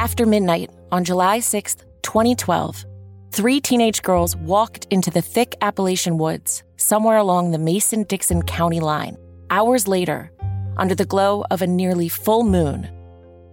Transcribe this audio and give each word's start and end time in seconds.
After 0.00 0.24
midnight 0.24 0.70
on 0.90 1.04
July 1.04 1.40
6, 1.40 1.76
2012, 2.00 2.86
three 3.32 3.60
teenage 3.60 4.00
girls 4.00 4.34
walked 4.34 4.86
into 4.88 5.10
the 5.10 5.20
thick 5.20 5.54
Appalachian 5.60 6.16
woods 6.16 6.62
somewhere 6.78 7.18
along 7.18 7.50
the 7.50 7.58
Mason 7.58 8.04
Dixon 8.04 8.40
County 8.40 8.80
line. 8.80 9.18
Hours 9.50 9.86
later, 9.86 10.32
under 10.78 10.94
the 10.94 11.04
glow 11.04 11.44
of 11.50 11.60
a 11.60 11.66
nearly 11.66 12.08
full 12.08 12.44
moon, 12.44 12.90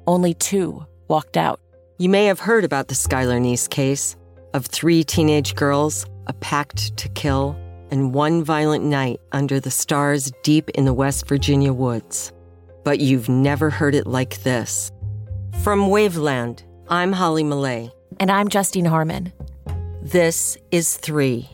only 0.07 0.33
two 0.33 0.85
walked 1.09 1.35
out. 1.35 1.59
You 1.97 2.07
may 2.07 2.27
have 2.27 2.39
heard 2.39 2.63
about 2.63 2.87
the 2.87 2.95
Skylar 2.95 3.41
Neese 3.41 3.69
case 3.69 4.15
of 4.53 4.67
three 4.67 5.03
teenage 5.03 5.53
girls, 5.53 6.05
a 6.27 6.33
pact 6.33 6.95
to 6.95 7.09
kill, 7.09 7.57
and 7.91 8.13
one 8.13 8.41
violent 8.41 8.85
night 8.85 9.19
under 9.33 9.59
the 9.59 9.69
stars 9.69 10.31
deep 10.43 10.69
in 10.69 10.85
the 10.85 10.93
West 10.93 11.27
Virginia 11.27 11.73
woods. 11.73 12.31
But 12.85 13.01
you've 13.01 13.27
never 13.27 13.69
heard 13.69 13.95
it 13.95 14.07
like 14.07 14.43
this. 14.43 14.93
From 15.63 15.89
Waveland, 15.89 16.63
I'm 16.87 17.11
Holly 17.11 17.43
Millea. 17.43 17.91
And 18.19 18.31
I'm 18.31 18.47
Justine 18.47 18.85
Harmon. 18.85 19.33
This 20.01 20.57
is 20.71 20.95
Three. 20.97 21.49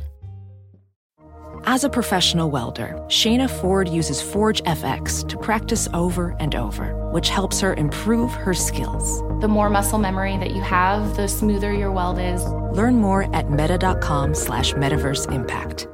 As 1.66 1.84
a 1.84 1.90
professional 1.90 2.52
welder, 2.52 2.96
Shayna 3.08 3.50
Ford 3.50 3.90
uses 3.90 4.22
Forge 4.22 4.62
FX 4.64 5.28
to 5.30 5.38
practice 5.38 5.88
over 5.94 6.36
and 6.40 6.54
over, 6.54 7.10
which 7.12 7.30
helps 7.30 7.60
her 7.62 7.74
improve 7.74 8.32
her 8.34 8.54
skills. 8.54 9.22
The 9.42 9.48
more 9.48 9.70
muscle 9.70 10.00
memory 10.00 10.38
that 10.38 10.52
you 10.52 10.62
have, 10.62 11.16
the 11.16 11.28
smoother 11.28 11.74
your 11.74 11.92
weld 11.92 12.20
is. 12.20 12.44
Learn 12.78 12.98
more 12.98 13.34
at 13.36 13.50
meta.com 13.50 14.36
slash 14.36 14.74
metaverse 14.74 15.32
impact. 15.32 15.88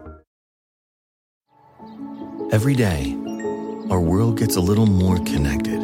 Every 2.51 2.75
day, 2.75 3.15
our 3.91 4.01
world 4.01 4.37
gets 4.37 4.55
a 4.55 4.61
little 4.61 4.87
more 4.87 5.17
connected, 5.19 5.83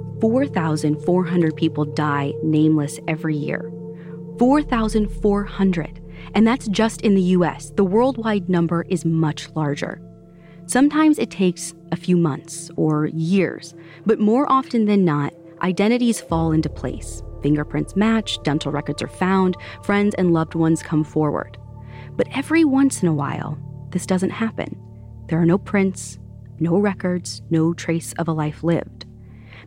4,400 0.21 1.55
people 1.55 1.83
die 1.83 2.33
nameless 2.43 2.99
every 3.07 3.35
year. 3.35 3.71
4,400. 4.37 6.01
And 6.35 6.47
that's 6.47 6.67
just 6.67 7.01
in 7.01 7.15
the 7.15 7.21
US. 7.21 7.71
The 7.71 7.83
worldwide 7.83 8.47
number 8.47 8.85
is 8.87 9.03
much 9.03 9.49
larger. 9.55 10.01
Sometimes 10.67 11.19
it 11.19 11.31
takes 11.31 11.73
a 11.91 11.97
few 11.97 12.15
months 12.15 12.69
or 12.77 13.07
years, 13.07 13.73
but 14.05 14.19
more 14.19 14.49
often 14.49 14.85
than 14.85 15.03
not, 15.03 15.33
identities 15.61 16.21
fall 16.21 16.51
into 16.51 16.69
place. 16.69 17.21
Fingerprints 17.41 17.95
match, 17.95 18.41
dental 18.43 18.71
records 18.71 19.01
are 19.01 19.07
found, 19.07 19.57
friends 19.83 20.15
and 20.15 20.31
loved 20.31 20.55
ones 20.55 20.83
come 20.83 21.03
forward. 21.03 21.57
But 22.15 22.27
every 22.33 22.63
once 22.63 23.01
in 23.01 23.09
a 23.09 23.13
while, 23.13 23.57
this 23.91 24.05
doesn't 24.05 24.29
happen. 24.29 24.79
There 25.27 25.41
are 25.41 25.45
no 25.45 25.57
prints, 25.57 26.19
no 26.59 26.77
records, 26.77 27.41
no 27.49 27.73
trace 27.73 28.13
of 28.13 28.27
a 28.27 28.33
life 28.33 28.63
lived. 28.63 29.05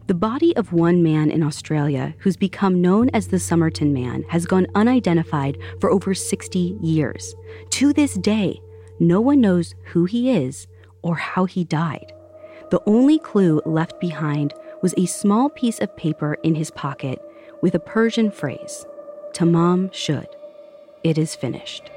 The 0.07 0.15
body 0.15 0.55
of 0.55 0.75
one 0.75 1.03
man 1.03 1.31
in 1.31 1.43
Australia 1.43 2.15
who's 2.19 2.37
become 2.37 2.83
known 2.83 3.09
as 3.15 3.29
the 3.29 3.39
Somerton 3.39 3.95
Man 3.95 4.23
has 4.29 4.45
gone 4.45 4.67
unidentified 4.75 5.57
for 5.81 5.91
over 5.91 6.13
60 6.13 6.77
years. 6.83 7.35
To 7.71 7.95
this 7.95 8.13
day, 8.13 8.61
no 9.01 9.23
one 9.23 9.41
knows 9.41 9.75
who 9.85 10.05
he 10.05 10.31
is 10.31 10.67
or 11.01 11.17
how 11.17 11.47
he 11.47 11.65
died. 11.65 12.13
The 12.71 12.83
only 12.85 13.19
clue 13.19 13.63
left 13.65 13.99
behind 13.99 14.53
was 14.83 14.93
a 14.99 15.07
small 15.07 15.49
piece 15.49 15.81
of 15.81 15.97
paper 15.97 16.35
in 16.43 16.55
his 16.55 16.71
pocket 16.71 17.19
with 17.63 17.75
a 17.75 17.81
Persian 17.81 18.31
phrase 18.31 18.85
Tamam 19.33 19.91
shud. 19.91 20.29
It 21.03 21.17
is 21.17 21.35
finished. 21.35 21.91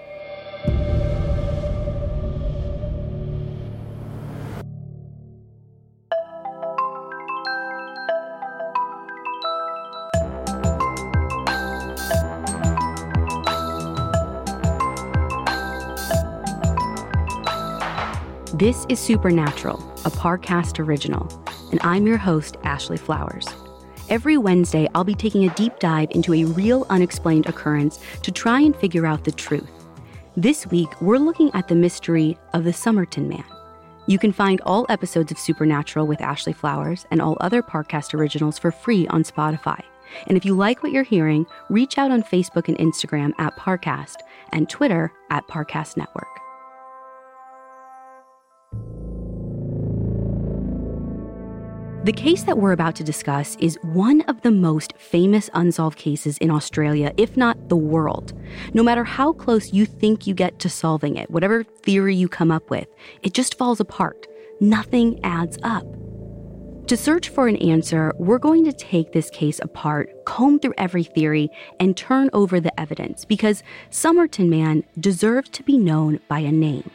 This 18.57 18.87
is 18.89 18.99
Supernatural, 18.99 19.77
a 20.03 20.09
Parcast 20.09 20.79
original, 20.79 21.29
and 21.69 21.79
I'm 21.83 22.07
your 22.07 22.17
host, 22.17 22.57
Ashley 22.63 22.97
Flowers. 22.97 23.47
Every 24.09 24.35
Wednesday, 24.35 24.87
I'll 24.95 25.03
be 25.03 25.13
taking 25.13 25.47
a 25.47 25.53
deep 25.53 25.77
dive 25.77 26.09
into 26.09 26.33
a 26.33 26.43
real 26.43 26.87
unexplained 26.89 27.45
occurrence 27.45 27.99
to 28.23 28.31
try 28.31 28.61
and 28.61 28.75
figure 28.75 29.05
out 29.05 29.25
the 29.25 29.31
truth. 29.31 29.69
This 30.35 30.65
week, 30.65 30.89
we're 31.01 31.19
looking 31.19 31.51
at 31.53 31.67
the 31.67 31.75
mystery 31.75 32.35
of 32.55 32.63
the 32.63 32.73
Somerton 32.73 33.29
Man. 33.29 33.45
You 34.07 34.17
can 34.17 34.31
find 34.31 34.59
all 34.61 34.87
episodes 34.89 35.31
of 35.31 35.37
Supernatural 35.37 36.07
with 36.07 36.19
Ashley 36.19 36.53
Flowers 36.53 37.05
and 37.11 37.21
all 37.21 37.37
other 37.39 37.61
Parcast 37.61 38.15
originals 38.15 38.57
for 38.57 38.71
free 38.71 39.05
on 39.09 39.21
Spotify. 39.21 39.83
And 40.25 40.35
if 40.35 40.45
you 40.45 40.55
like 40.55 40.81
what 40.81 40.91
you're 40.91 41.03
hearing, 41.03 41.45
reach 41.69 41.99
out 41.99 42.09
on 42.09 42.23
Facebook 42.23 42.69
and 42.69 42.77
Instagram 42.79 43.33
at 43.37 43.55
Parcast 43.55 44.15
and 44.51 44.67
Twitter 44.67 45.11
at 45.29 45.47
Parcast 45.47 45.95
Network. 45.95 46.46
The 52.07 52.13
case 52.13 52.43
that 52.43 52.57
we're 52.57 52.71
about 52.71 52.95
to 52.95 53.03
discuss 53.03 53.57
is 53.59 53.77
one 53.81 54.21
of 54.29 54.41
the 54.41 54.49
most 54.49 54.93
famous 54.97 55.49
unsolved 55.53 55.97
cases 55.97 56.37
in 56.37 56.49
Australia, 56.49 57.11
if 57.17 57.35
not 57.35 57.67
the 57.67 57.75
world. 57.75 58.31
No 58.73 58.81
matter 58.81 59.03
how 59.03 59.33
close 59.33 59.73
you 59.73 59.85
think 59.85 60.25
you 60.25 60.33
get 60.33 60.57
to 60.59 60.69
solving 60.69 61.17
it, 61.17 61.29
whatever 61.29 61.65
theory 61.65 62.15
you 62.15 62.29
come 62.29 62.49
up 62.49 62.69
with, 62.69 62.87
it 63.23 63.33
just 63.33 63.57
falls 63.57 63.81
apart. 63.81 64.25
Nothing 64.61 65.19
adds 65.25 65.57
up. 65.63 65.85
To 66.87 66.95
search 66.95 67.27
for 67.27 67.49
an 67.49 67.57
answer, 67.57 68.13
we're 68.17 68.39
going 68.39 68.63
to 68.63 68.71
take 68.71 69.11
this 69.11 69.29
case 69.31 69.59
apart, 69.59 70.09
comb 70.23 70.61
through 70.61 70.75
every 70.77 71.03
theory, 71.03 71.49
and 71.77 71.97
turn 71.97 72.29
over 72.31 72.61
the 72.61 72.79
evidence 72.79 73.25
because 73.25 73.63
Somerton 73.89 74.49
Man 74.49 74.85
deserves 74.97 75.49
to 75.49 75.61
be 75.61 75.77
known 75.77 76.21
by 76.29 76.39
a 76.39 76.53
name. 76.53 76.89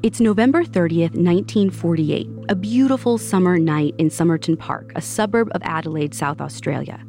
It's 0.00 0.20
November 0.20 0.62
30th, 0.62 1.16
1948, 1.16 2.28
a 2.48 2.54
beautiful 2.54 3.18
summer 3.18 3.58
night 3.58 3.96
in 3.98 4.10
Somerton 4.10 4.56
Park, 4.56 4.92
a 4.94 5.02
suburb 5.02 5.48
of 5.56 5.62
Adelaide, 5.64 6.14
South 6.14 6.40
Australia. 6.40 7.04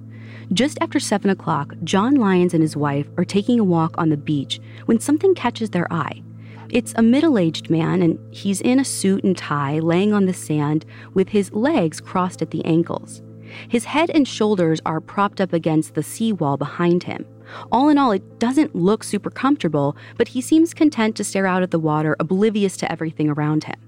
Just 0.54 0.80
after 0.82 1.00
7 1.00 1.30
o'clock, 1.30 1.76
John 1.84 2.16
Lyons 2.16 2.56
and 2.56 2.64
his 2.64 2.76
wife 2.76 3.08
are 3.16 3.26
taking 3.26 3.60
a 3.60 3.64
walk 3.64 3.94
on 4.00 4.10
the 4.10 4.18
beach 4.18 4.60
when 4.88 5.00
something 5.00 5.36
catches 5.36 5.70
their 5.70 5.86
eye. 5.94 6.24
It's 6.72 6.96
a 6.96 7.04
middle 7.04 7.38
aged 7.38 7.70
man, 7.70 8.02
and 8.02 8.18
he's 8.34 8.60
in 8.60 8.80
a 8.80 8.86
suit 8.86 9.24
and 9.24 9.38
tie, 9.38 9.78
laying 9.78 10.12
on 10.12 10.26
the 10.26 10.34
sand 10.34 10.84
with 11.14 11.30
his 11.30 11.54
legs 11.54 12.02
crossed 12.02 12.42
at 12.42 12.50
the 12.50 12.66
ankles. 12.66 13.22
His 13.68 13.86
head 13.86 14.10
and 14.10 14.28
shoulders 14.28 14.82
are 14.88 15.00
propped 15.00 15.40
up 15.40 15.54
against 15.54 15.94
the 15.94 16.02
seawall 16.02 16.58
behind 16.58 17.04
him. 17.04 17.28
All 17.72 17.90
in 17.90 17.98
all, 17.98 18.12
it 18.12 18.40
doesn't 18.40 18.76
look 18.76 19.04
super 19.04 19.30
comfortable, 19.30 19.96
but 20.18 20.30
he 20.30 20.42
seems 20.42 20.74
content 20.74 21.16
to 21.16 21.24
stare 21.24 21.48
out 21.48 21.64
at 21.64 21.72
the 21.72 21.80
water, 21.80 22.16
oblivious 22.20 22.78
to 22.78 22.92
everything 22.92 23.30
around 23.30 23.66
him. 23.66 23.80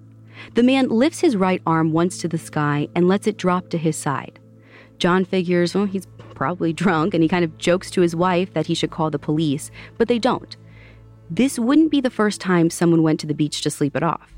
The 0.56 0.64
man 0.64 0.90
lifts 0.90 1.20
his 1.20 1.36
right 1.36 1.62
arm 1.66 1.92
once 1.92 2.18
to 2.20 2.28
the 2.28 2.38
sky 2.38 2.88
and 2.96 3.08
lets 3.08 3.28
it 3.28 3.38
drop 3.38 3.70
to 3.70 3.78
his 3.78 3.96
side. 3.96 4.40
John 4.98 5.26
figures, 5.26 5.74
well, 5.74 5.86
he's 5.86 6.08
probably 6.36 6.74
drunk, 6.74 7.13
and 7.13 7.24
he 7.24 7.30
kind 7.30 7.46
of 7.46 7.58
jokes 7.58 7.92
to 7.92 8.02
his 8.02 8.16
wife 8.16 8.54
that 8.54 8.68
he 8.68 8.74
should 8.74 8.92
call 8.92 9.12
the 9.12 9.19
police, 9.19 9.72
but 9.98 10.07
they 10.07 10.19
don't. 10.19 10.56
This 11.30 11.57
wouldn't 11.57 11.92
be 11.92 12.02
the 12.02 12.10
first 12.10 12.42
time 12.42 12.69
someone 12.69 13.04
went 13.04 13.19
to 13.22 13.28
the 13.28 13.34
beach 13.34 13.62
to 13.62 13.69
sleep 13.69 13.96
it 13.96 14.04
off. 14.04 14.31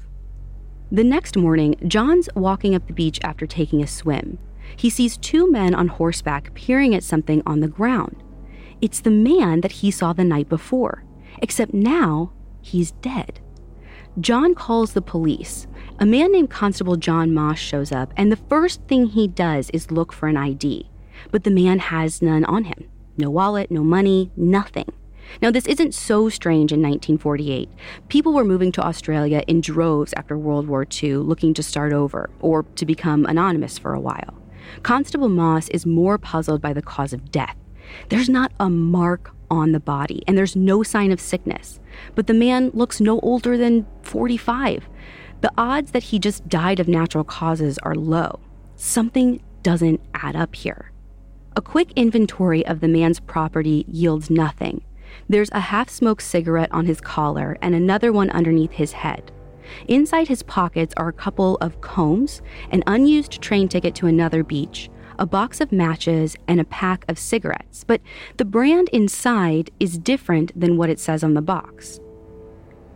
The 0.92 1.04
next 1.04 1.36
morning, 1.36 1.76
John's 1.88 2.30
walking 2.36 2.76
up 2.76 2.88
the 2.88 2.94
beach 2.94 3.20
after 3.24 3.48
taking 3.48 3.82
a 3.82 3.88
swim. 3.88 4.38
He 4.76 4.90
sees 4.90 5.18
two 5.18 5.52
men 5.52 5.74
on 5.74 5.88
horseback 5.88 6.54
peering 6.54 6.96
at 6.96 7.04
something 7.04 7.42
on 7.46 7.60
the 7.60 7.68
ground. 7.68 8.23
It's 8.84 9.00
the 9.00 9.12
man 9.12 9.62
that 9.62 9.72
he 9.72 9.92
saw 9.92 10.12
the 10.12 10.26
night 10.26 10.50
before, 10.50 11.06
except 11.42 11.74
now 11.74 12.34
he's 12.62 12.92
dead. 12.92 13.40
John 14.20 14.54
calls 14.54 14.92
the 14.92 15.02
police. 15.02 15.68
A 16.00 16.06
man 16.06 16.34
named 16.34 16.50
Constable 16.50 16.98
John 16.98 17.34
Moss 17.34 17.58
shows 17.58 17.94
up, 17.94 18.14
and 18.18 18.30
the 18.30 18.36
first 18.36 18.82
thing 18.90 19.06
he 19.06 19.26
does 19.26 19.70
is 19.70 19.90
look 19.90 20.12
for 20.12 20.28
an 20.28 20.36
ID. 20.36 20.90
But 21.32 21.46
the 21.46 21.50
man 21.50 21.80
has 21.80 22.22
none 22.22 22.44
on 22.44 22.66
him 22.66 22.90
no 23.16 23.30
wallet, 23.30 23.72
no 23.72 23.86
money, 23.86 24.32
nothing. 24.36 24.92
Now, 25.42 25.50
this 25.50 25.66
isn't 25.66 25.94
so 25.94 26.28
strange 26.28 26.74
in 26.74 26.82
1948. 26.82 27.70
People 28.10 28.34
were 28.34 28.44
moving 28.44 28.74
to 28.74 28.86
Australia 28.86 29.46
in 29.48 29.62
droves 29.62 30.14
after 30.18 30.38
World 30.38 30.68
War 30.68 30.86
II 31.02 31.16
looking 31.18 31.54
to 31.54 31.64
start 31.64 31.94
over 31.94 32.30
or 32.42 32.64
to 32.76 32.86
become 32.86 33.26
anonymous 33.28 33.78
for 33.78 33.94
a 33.94 34.02
while. 34.02 34.42
Constable 34.82 35.30
Moss 35.30 35.70
is 35.70 35.86
more 35.86 36.18
puzzled 36.18 36.62
by 36.62 36.74
the 36.74 36.82
cause 36.82 37.14
of 37.14 37.32
death. 37.32 37.56
There's 38.10 38.30
not 38.30 38.52
a 38.60 38.70
mark 38.70 39.34
on 39.50 39.72
the 39.72 39.80
body, 39.80 40.24
and 40.28 40.38
there's 40.38 40.56
no 40.56 40.84
sign 40.84 41.12
of 41.12 41.22
sickness. 41.22 41.80
But 42.16 42.28
the 42.28 42.34
man 42.34 42.72
looks 42.74 43.00
no 43.00 43.20
older 43.20 43.58
than 43.58 43.86
45. 44.02 44.88
The 45.42 45.52
odds 45.58 45.92
that 45.92 46.04
he 46.04 46.20
just 46.20 46.48
died 46.48 46.80
of 46.80 46.88
natural 46.88 47.24
causes 47.24 47.78
are 47.80 47.96
low. 47.96 48.40
Something 48.76 49.42
doesn't 49.62 50.02
add 50.14 50.36
up 50.36 50.56
here. 50.56 50.92
A 51.56 51.62
quick 51.62 51.92
inventory 51.96 52.66
of 52.66 52.80
the 52.80 52.88
man's 52.88 53.20
property 53.20 53.86
yields 53.88 54.30
nothing. 54.30 54.84
There's 55.30 55.52
a 55.52 55.60
half 55.60 55.90
smoked 55.90 56.24
cigarette 56.24 56.72
on 56.72 56.88
his 56.88 57.00
collar 57.00 57.58
and 57.62 57.76
another 57.76 58.12
one 58.12 58.30
underneath 58.32 58.72
his 58.72 58.94
head. 58.94 59.32
Inside 59.88 60.28
his 60.28 60.44
pockets 60.44 60.94
are 60.98 61.08
a 61.08 61.14
couple 61.14 61.58
of 61.62 61.80
combs, 61.82 62.42
an 62.72 62.84
unused 62.88 63.42
train 63.42 63.68
ticket 63.68 63.96
to 63.96 64.08
another 64.08 64.44
beach, 64.44 64.90
a 65.18 65.26
box 65.26 65.62
of 65.62 65.72
matches, 65.72 66.36
and 66.48 66.60
a 66.60 66.66
pack 66.66 67.06
of 67.08 67.20
cigarettes. 67.20 67.84
But 67.84 68.02
the 68.38 68.46
brand 68.46 68.90
inside 68.90 69.72
is 69.80 69.98
different 69.98 70.60
than 70.60 70.78
what 70.78 70.90
it 70.90 71.00
says 71.00 71.24
on 71.24 71.34
the 71.34 71.42
box. 71.42 72.00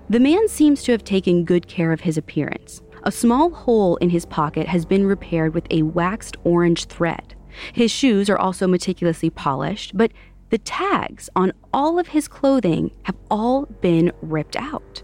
The 0.10 0.20
man 0.20 0.48
seems 0.48 0.84
to 0.84 0.92
have 0.94 1.04
taken 1.04 1.44
good 1.44 1.68
care 1.68 1.92
of 1.92 2.02
his 2.02 2.18
appearance. 2.18 2.82
A 3.04 3.12
small 3.12 3.52
hole 3.52 3.98
in 3.98 4.10
his 4.10 4.26
pocket 4.26 4.68
has 4.68 4.86
been 4.86 5.06
repaired 5.06 5.54
with 5.54 5.68
a 5.70 5.84
waxed 5.84 6.38
orange 6.44 6.86
thread. 6.86 7.36
His 7.74 7.92
shoes 7.92 8.30
are 8.30 8.38
also 8.38 8.68
meticulously 8.68 9.30
polished, 9.30 9.98
but 9.98 10.12
the 10.50 10.58
tags 10.60 11.30
on 11.36 11.52
all 11.74 12.00
of 12.00 12.08
his 12.08 12.28
clothing 12.28 12.92
have 13.04 13.16
all 13.30 13.66
been 13.66 14.12
ripped 14.22 14.56
out. 14.56 15.04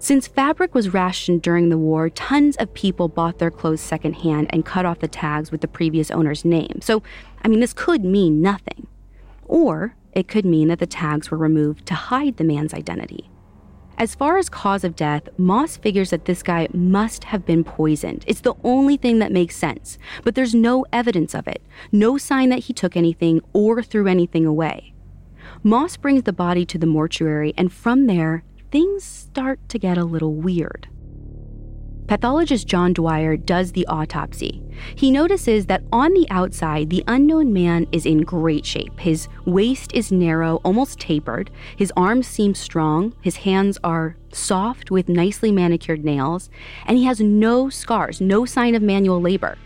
Since 0.00 0.28
fabric 0.28 0.76
was 0.76 0.94
rationed 0.94 1.42
during 1.42 1.70
the 1.70 1.78
war, 1.78 2.08
tons 2.08 2.56
of 2.56 2.72
people 2.72 3.08
bought 3.08 3.38
their 3.38 3.50
clothes 3.50 3.80
secondhand 3.80 4.46
and 4.50 4.64
cut 4.64 4.86
off 4.86 5.00
the 5.00 5.08
tags 5.08 5.50
with 5.50 5.60
the 5.60 5.68
previous 5.68 6.10
owner's 6.12 6.44
name. 6.44 6.78
So, 6.80 7.02
I 7.44 7.48
mean, 7.48 7.58
this 7.58 7.72
could 7.72 8.04
mean 8.04 8.40
nothing. 8.40 8.86
Or 9.46 9.96
it 10.12 10.28
could 10.28 10.44
mean 10.44 10.68
that 10.68 10.78
the 10.78 10.86
tags 10.86 11.30
were 11.30 11.38
removed 11.38 11.84
to 11.86 11.94
hide 11.94 12.36
the 12.36 12.44
man's 12.44 12.74
identity. 12.74 13.28
As 13.96 14.14
far 14.14 14.38
as 14.38 14.48
cause 14.48 14.84
of 14.84 14.94
death, 14.94 15.28
Moss 15.36 15.76
figures 15.76 16.10
that 16.10 16.26
this 16.26 16.44
guy 16.44 16.68
must 16.72 17.24
have 17.24 17.44
been 17.44 17.64
poisoned. 17.64 18.22
It's 18.28 18.42
the 18.42 18.54
only 18.62 18.96
thing 18.96 19.18
that 19.18 19.32
makes 19.32 19.56
sense, 19.56 19.98
but 20.22 20.36
there's 20.36 20.54
no 20.54 20.86
evidence 20.92 21.34
of 21.34 21.48
it, 21.48 21.60
no 21.90 22.16
sign 22.16 22.50
that 22.50 22.60
he 22.60 22.72
took 22.72 22.96
anything 22.96 23.40
or 23.52 23.82
threw 23.82 24.06
anything 24.06 24.46
away. 24.46 24.94
Moss 25.64 25.96
brings 25.96 26.22
the 26.22 26.32
body 26.32 26.64
to 26.66 26.78
the 26.78 26.86
mortuary, 26.86 27.52
and 27.56 27.72
from 27.72 28.06
there, 28.06 28.44
things 28.70 29.04
start 29.04 29.60
to 29.68 29.78
get 29.78 29.98
a 29.98 30.04
little 30.04 30.34
weird. 30.34 30.88
Pathologist 32.08 32.66
John 32.66 32.94
Dwyer 32.94 33.36
does 33.36 33.72
the 33.72 33.86
autopsy. 33.86 34.62
He 34.94 35.10
notices 35.10 35.66
that 35.66 35.82
on 35.92 36.14
the 36.14 36.26
outside, 36.30 36.88
the 36.88 37.04
unknown 37.06 37.52
man 37.52 37.86
is 37.92 38.06
in 38.06 38.22
great 38.22 38.64
shape. 38.64 38.98
His 38.98 39.28
waist 39.44 39.92
is 39.92 40.10
narrow, 40.10 40.56
almost 40.64 40.98
tapered. 40.98 41.50
His 41.76 41.92
arms 41.98 42.26
seem 42.26 42.54
strong. 42.54 43.14
His 43.20 43.36
hands 43.36 43.76
are 43.84 44.16
soft 44.32 44.90
with 44.90 45.10
nicely 45.10 45.52
manicured 45.52 46.02
nails. 46.02 46.48
And 46.86 46.96
he 46.96 47.04
has 47.04 47.20
no 47.20 47.68
scars, 47.68 48.22
no 48.22 48.46
sign 48.46 48.74
of 48.74 48.80
manual 48.80 49.20
labor. 49.20 49.58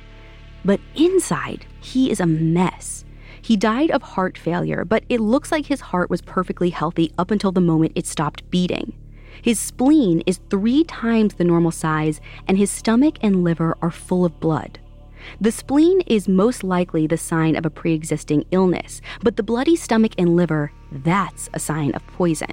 But 0.64 0.80
inside, 0.96 1.66
he 1.80 2.10
is 2.10 2.18
a 2.18 2.26
mess. 2.26 3.01
He 3.42 3.56
died 3.56 3.90
of 3.90 4.02
heart 4.02 4.38
failure, 4.38 4.84
but 4.84 5.04
it 5.08 5.20
looks 5.20 5.50
like 5.50 5.66
his 5.66 5.80
heart 5.80 6.08
was 6.08 6.22
perfectly 6.22 6.70
healthy 6.70 7.12
up 7.18 7.32
until 7.32 7.50
the 7.50 7.60
moment 7.60 7.92
it 7.96 8.06
stopped 8.06 8.48
beating. 8.50 8.94
His 9.42 9.58
spleen 9.58 10.22
is 10.26 10.40
three 10.48 10.84
times 10.84 11.34
the 11.34 11.44
normal 11.44 11.72
size, 11.72 12.20
and 12.46 12.56
his 12.56 12.70
stomach 12.70 13.16
and 13.20 13.42
liver 13.42 13.76
are 13.82 13.90
full 13.90 14.24
of 14.24 14.38
blood. 14.38 14.78
The 15.40 15.50
spleen 15.50 16.02
is 16.02 16.28
most 16.28 16.62
likely 16.62 17.08
the 17.08 17.16
sign 17.16 17.56
of 17.56 17.66
a 17.66 17.70
pre 17.70 17.94
existing 17.94 18.44
illness, 18.52 19.00
but 19.22 19.36
the 19.36 19.42
bloody 19.42 19.74
stomach 19.74 20.12
and 20.16 20.36
liver, 20.36 20.72
that's 20.90 21.50
a 21.52 21.58
sign 21.58 21.92
of 21.92 22.06
poison. 22.06 22.52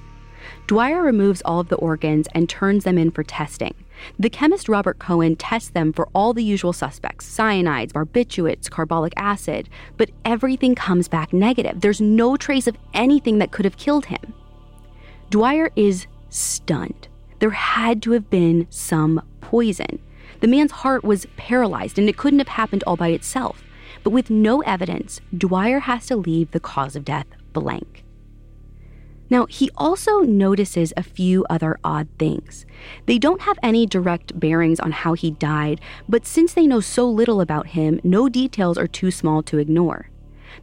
Dwyer 0.65 1.03
removes 1.03 1.41
all 1.43 1.59
of 1.59 1.69
the 1.69 1.75
organs 1.75 2.27
and 2.33 2.49
turns 2.49 2.83
them 2.83 2.97
in 2.97 3.11
for 3.11 3.23
testing. 3.23 3.75
The 4.17 4.29
chemist 4.29 4.69
Robert 4.69 4.99
Cohen 4.99 5.35
tests 5.35 5.69
them 5.69 5.93
for 5.93 6.07
all 6.13 6.33
the 6.33 6.43
usual 6.43 6.73
suspects 6.73 7.29
cyanides, 7.29 7.91
barbiturates, 7.91 8.69
carbolic 8.69 9.13
acid, 9.15 9.69
but 9.97 10.11
everything 10.25 10.75
comes 10.75 11.07
back 11.07 11.33
negative. 11.33 11.81
There's 11.81 12.01
no 12.01 12.35
trace 12.35 12.67
of 12.67 12.77
anything 12.93 13.39
that 13.39 13.51
could 13.51 13.65
have 13.65 13.77
killed 13.77 14.05
him. 14.05 14.33
Dwyer 15.29 15.71
is 15.75 16.07
stunned. 16.29 17.07
There 17.39 17.51
had 17.51 18.01
to 18.03 18.11
have 18.11 18.29
been 18.29 18.67
some 18.69 19.21
poison. 19.41 19.99
The 20.41 20.47
man's 20.47 20.71
heart 20.71 21.03
was 21.03 21.27
paralyzed 21.37 21.99
and 21.99 22.09
it 22.09 22.17
couldn't 22.17 22.39
have 22.39 22.47
happened 22.49 22.83
all 22.85 22.95
by 22.95 23.09
itself. 23.09 23.63
But 24.03 24.11
with 24.11 24.29
no 24.29 24.61
evidence, 24.61 25.19
Dwyer 25.37 25.79
has 25.79 26.05
to 26.07 26.15
leave 26.15 26.51
the 26.51 26.59
cause 26.59 26.95
of 26.95 27.05
death 27.05 27.27
blank. 27.53 28.03
Now, 29.29 29.45
he 29.45 29.69
also 29.77 30.19
notices 30.19 30.91
a 30.97 31.03
few 31.03 31.45
other 31.49 31.77
odd 31.83 32.07
things. 32.17 32.65
They 33.05 33.19
don't 33.19 33.41
have 33.41 33.59
any 33.61 33.85
direct 33.85 34.39
bearings 34.39 34.79
on 34.79 34.91
how 34.91 35.13
he 35.13 35.31
died, 35.31 35.81
but 36.07 36.25
since 36.25 36.53
they 36.53 36.65
know 36.65 36.79
so 36.79 37.07
little 37.09 37.39
about 37.39 37.67
him, 37.67 37.99
no 38.03 38.27
details 38.27 38.77
are 38.77 38.87
too 38.87 39.11
small 39.11 39.43
to 39.43 39.59
ignore. 39.59 40.09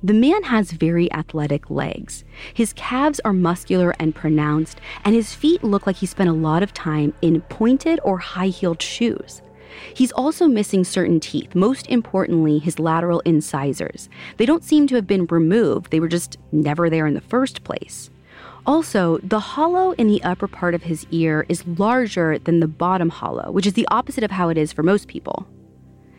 The 0.02 0.14
man 0.14 0.44
has 0.44 0.72
very 0.72 1.10
athletic 1.12 1.70
legs. 1.70 2.24
His 2.52 2.72
calves 2.72 3.20
are 3.20 3.32
muscular 3.32 3.94
and 4.00 4.14
pronounced, 4.14 4.80
and 5.04 5.14
his 5.14 5.34
feet 5.34 5.62
look 5.62 5.86
like 5.86 5.96
he 5.96 6.06
spent 6.06 6.28
a 6.28 6.34
lot 6.34 6.62
of 6.62 6.74
time 6.74 7.14
in 7.22 7.40
pointed 7.42 8.00
or 8.02 8.18
high 8.18 8.48
heeled 8.48 8.82
shoes. 8.82 9.42
He's 9.94 10.12
also 10.12 10.48
missing 10.48 10.84
certain 10.84 11.20
teeth, 11.20 11.54
most 11.54 11.86
importantly, 11.88 12.58
his 12.58 12.78
lateral 12.78 13.20
incisors. 13.20 14.08
They 14.38 14.46
don't 14.46 14.64
seem 14.64 14.86
to 14.88 14.94
have 14.96 15.06
been 15.06 15.26
removed, 15.26 15.90
they 15.90 16.00
were 16.00 16.08
just 16.08 16.36
never 16.50 16.90
there 16.90 17.06
in 17.06 17.14
the 17.14 17.20
first 17.20 17.62
place. 17.62 18.10
Also, 18.66 19.18
the 19.22 19.38
hollow 19.38 19.92
in 19.92 20.08
the 20.08 20.22
upper 20.24 20.48
part 20.48 20.74
of 20.74 20.82
his 20.82 21.06
ear 21.12 21.46
is 21.48 21.66
larger 21.66 22.38
than 22.38 22.58
the 22.58 22.66
bottom 22.66 23.08
hollow, 23.08 23.52
which 23.52 23.66
is 23.66 23.74
the 23.74 23.86
opposite 23.90 24.24
of 24.24 24.32
how 24.32 24.48
it 24.48 24.58
is 24.58 24.72
for 24.72 24.82
most 24.82 25.06
people. 25.06 25.46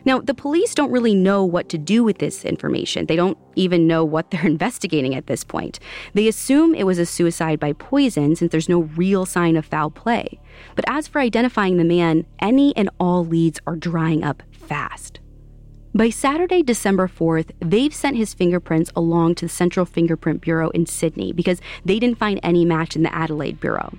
Now, 0.06 0.20
the 0.20 0.32
police 0.32 0.74
don't 0.74 0.90
really 0.90 1.14
know 1.14 1.44
what 1.44 1.68
to 1.68 1.76
do 1.76 2.02
with 2.02 2.16
this 2.16 2.46
information. 2.46 3.04
They 3.04 3.16
don't 3.16 3.36
even 3.56 3.86
know 3.86 4.02
what 4.02 4.30
they're 4.30 4.46
investigating 4.46 5.14
at 5.14 5.26
this 5.26 5.44
point. 5.44 5.78
They 6.14 6.28
assume 6.28 6.74
it 6.74 6.86
was 6.86 6.98
a 6.98 7.04
suicide 7.04 7.60
by 7.60 7.74
poison 7.74 8.34
since 8.34 8.50
there's 8.50 8.70
no 8.70 8.84
real 8.96 9.26
sign 9.26 9.56
of 9.56 9.66
foul 9.66 9.90
play. 9.90 10.40
But 10.74 10.86
as 10.88 11.06
for 11.06 11.20
identifying 11.20 11.76
the 11.76 11.84
man, 11.84 12.24
any 12.38 12.74
and 12.74 12.88
all 12.98 13.26
leads 13.26 13.60
are 13.66 13.76
drying 13.76 14.24
up 14.24 14.42
fast. 14.50 15.20
By 15.94 16.10
Saturday, 16.10 16.62
December 16.62 17.08
4th, 17.08 17.50
they've 17.60 17.94
sent 17.94 18.18
his 18.18 18.34
fingerprints 18.34 18.92
along 18.94 19.36
to 19.36 19.46
the 19.46 19.48
Central 19.48 19.86
Fingerprint 19.86 20.42
Bureau 20.42 20.68
in 20.70 20.84
Sydney 20.84 21.32
because 21.32 21.62
they 21.82 21.98
didn't 21.98 22.18
find 22.18 22.38
any 22.42 22.66
match 22.66 22.94
in 22.94 23.02
the 23.02 23.14
Adelaide 23.14 23.58
Bureau. 23.58 23.96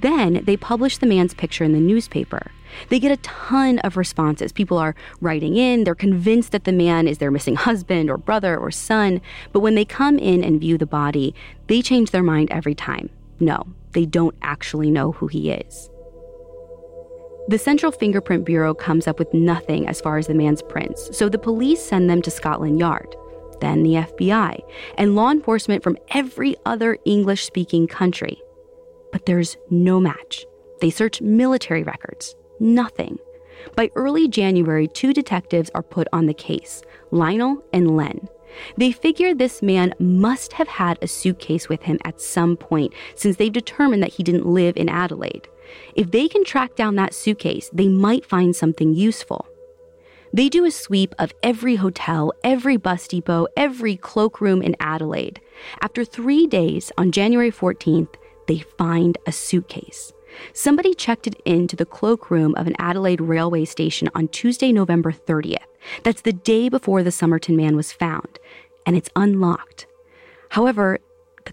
Then 0.00 0.42
they 0.44 0.56
publish 0.56 0.96
the 0.96 1.06
man's 1.06 1.34
picture 1.34 1.62
in 1.62 1.72
the 1.72 1.78
newspaper. 1.78 2.50
They 2.88 2.98
get 2.98 3.12
a 3.12 3.18
ton 3.18 3.80
of 3.80 3.98
responses. 3.98 4.50
People 4.50 4.78
are 4.78 4.94
writing 5.20 5.56
in, 5.56 5.84
they're 5.84 5.94
convinced 5.94 6.52
that 6.52 6.64
the 6.64 6.72
man 6.72 7.06
is 7.06 7.18
their 7.18 7.30
missing 7.30 7.56
husband 7.56 8.08
or 8.08 8.16
brother 8.16 8.56
or 8.56 8.70
son, 8.70 9.20
but 9.52 9.60
when 9.60 9.74
they 9.74 9.84
come 9.84 10.18
in 10.18 10.42
and 10.42 10.58
view 10.58 10.78
the 10.78 10.86
body, 10.86 11.34
they 11.66 11.82
change 11.82 12.12
their 12.12 12.22
mind 12.22 12.50
every 12.50 12.74
time. 12.74 13.10
No, 13.38 13.66
they 13.92 14.06
don't 14.06 14.36
actually 14.40 14.90
know 14.90 15.12
who 15.12 15.26
he 15.26 15.50
is. 15.50 15.89
The 17.48 17.58
Central 17.58 17.90
Fingerprint 17.90 18.44
Bureau 18.44 18.74
comes 18.74 19.08
up 19.08 19.18
with 19.18 19.32
nothing 19.34 19.88
as 19.88 20.00
far 20.00 20.18
as 20.18 20.26
the 20.26 20.34
man's 20.34 20.62
prints, 20.62 21.16
so 21.16 21.28
the 21.28 21.38
police 21.38 21.82
send 21.82 22.08
them 22.08 22.22
to 22.22 22.30
Scotland 22.30 22.78
Yard, 22.78 23.16
then 23.60 23.82
the 23.82 23.94
FBI, 23.94 24.60
and 24.98 25.16
law 25.16 25.30
enforcement 25.30 25.82
from 25.82 25.98
every 26.10 26.54
other 26.64 26.98
English 27.04 27.44
speaking 27.44 27.86
country. 27.88 28.40
But 29.10 29.26
there's 29.26 29.56
no 29.70 29.98
match. 29.98 30.46
They 30.80 30.90
search 30.90 31.20
military 31.20 31.82
records, 31.82 32.36
nothing. 32.60 33.18
By 33.74 33.90
early 33.96 34.28
January, 34.28 34.86
two 34.86 35.12
detectives 35.12 35.70
are 35.74 35.82
put 35.82 36.08
on 36.12 36.26
the 36.26 36.34
case 36.34 36.82
Lionel 37.10 37.64
and 37.72 37.96
Len. 37.96 38.28
They 38.76 38.92
figure 38.92 39.34
this 39.34 39.62
man 39.62 39.94
must 39.98 40.52
have 40.54 40.68
had 40.68 40.98
a 41.00 41.08
suitcase 41.08 41.68
with 41.68 41.82
him 41.82 41.98
at 42.04 42.20
some 42.20 42.56
point 42.56 42.92
since 43.14 43.36
they've 43.36 43.52
determined 43.52 44.02
that 44.02 44.12
he 44.12 44.22
didn't 44.22 44.46
live 44.46 44.76
in 44.76 44.88
Adelaide. 44.88 45.48
If 45.94 46.10
they 46.10 46.28
can 46.28 46.44
track 46.44 46.76
down 46.76 46.96
that 46.96 47.14
suitcase, 47.14 47.70
they 47.72 47.88
might 47.88 48.24
find 48.24 48.54
something 48.54 48.94
useful. 48.94 49.46
They 50.32 50.48
do 50.48 50.64
a 50.64 50.70
sweep 50.70 51.14
of 51.18 51.32
every 51.42 51.76
hotel, 51.76 52.32
every 52.44 52.76
bus 52.76 53.08
depot, 53.08 53.48
every 53.56 53.96
cloakroom 53.96 54.62
in 54.62 54.76
Adelaide. 54.78 55.40
After 55.82 56.04
three 56.04 56.46
days, 56.46 56.92
on 56.96 57.10
January 57.10 57.50
14th, 57.50 58.14
they 58.46 58.60
find 58.78 59.18
a 59.26 59.32
suitcase. 59.32 60.12
Somebody 60.52 60.94
checked 60.94 61.26
it 61.26 61.40
into 61.44 61.74
the 61.74 61.84
cloakroom 61.84 62.54
of 62.54 62.68
an 62.68 62.76
Adelaide 62.78 63.20
railway 63.20 63.64
station 63.64 64.08
on 64.14 64.28
Tuesday, 64.28 64.70
November 64.70 65.10
30th. 65.10 65.64
That's 66.04 66.22
the 66.22 66.32
day 66.32 66.68
before 66.68 67.02
the 67.02 67.10
Somerton 67.10 67.56
man 67.56 67.74
was 67.74 67.90
found, 67.90 68.38
and 68.86 68.96
it's 68.96 69.10
unlocked. 69.16 69.86
However, 70.50 71.00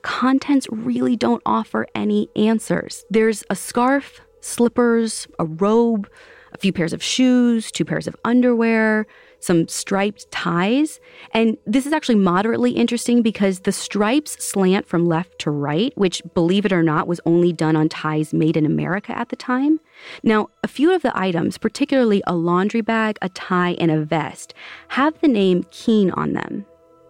contents 0.08 0.68
really 0.72 1.18
don't 1.18 1.44
offer 1.46 1.86
any 1.94 2.30
answers. 2.34 3.04
There's 3.10 3.44
a 3.50 3.56
scarf, 3.56 4.22
slippers, 4.40 5.28
a 5.38 5.44
robe, 5.44 6.10
a 6.54 6.58
few 6.58 6.72
pairs 6.72 6.94
of 6.94 7.04
shoes, 7.04 7.70
two 7.70 7.84
pairs 7.84 8.08
of 8.08 8.16
underwear, 8.24 9.06
some 9.42 9.68
striped 9.68 10.32
ties. 10.32 11.02
And 11.34 11.58
this 11.66 11.86
is 11.86 11.92
actually 11.92 12.16
moderately 12.16 12.72
interesting 12.72 13.22
because 13.22 13.60
the 13.60 13.74
stripes 13.74 14.42
slant 14.44 14.88
from 14.88 15.08
left 15.08 15.40
to 15.40 15.52
right, 15.52 15.92
which, 15.98 16.22
believe 16.34 16.66
it 16.66 16.72
or 16.72 16.84
not, 16.84 17.06
was 17.06 17.20
only 17.26 17.52
done 17.52 17.76
on 17.76 17.90
ties 17.90 18.34
made 18.34 18.56
in 18.56 18.66
America 18.66 19.16
at 19.16 19.28
the 19.28 19.36
time. 19.36 19.82
Now, 20.24 20.50
a 20.64 20.70
few 20.70 20.96
of 20.96 21.02
the 21.02 21.16
items, 21.20 21.58
particularly 21.58 22.24
a 22.26 22.34
laundry 22.34 22.82
bag, 22.82 23.18
a 23.22 23.28
tie, 23.28 23.76
and 23.78 23.92
a 23.92 24.06
vest, 24.06 24.54
have 24.88 25.20
the 25.20 25.28
name 25.28 25.66
Keen 25.70 26.12
on 26.12 26.32
them. 26.32 26.66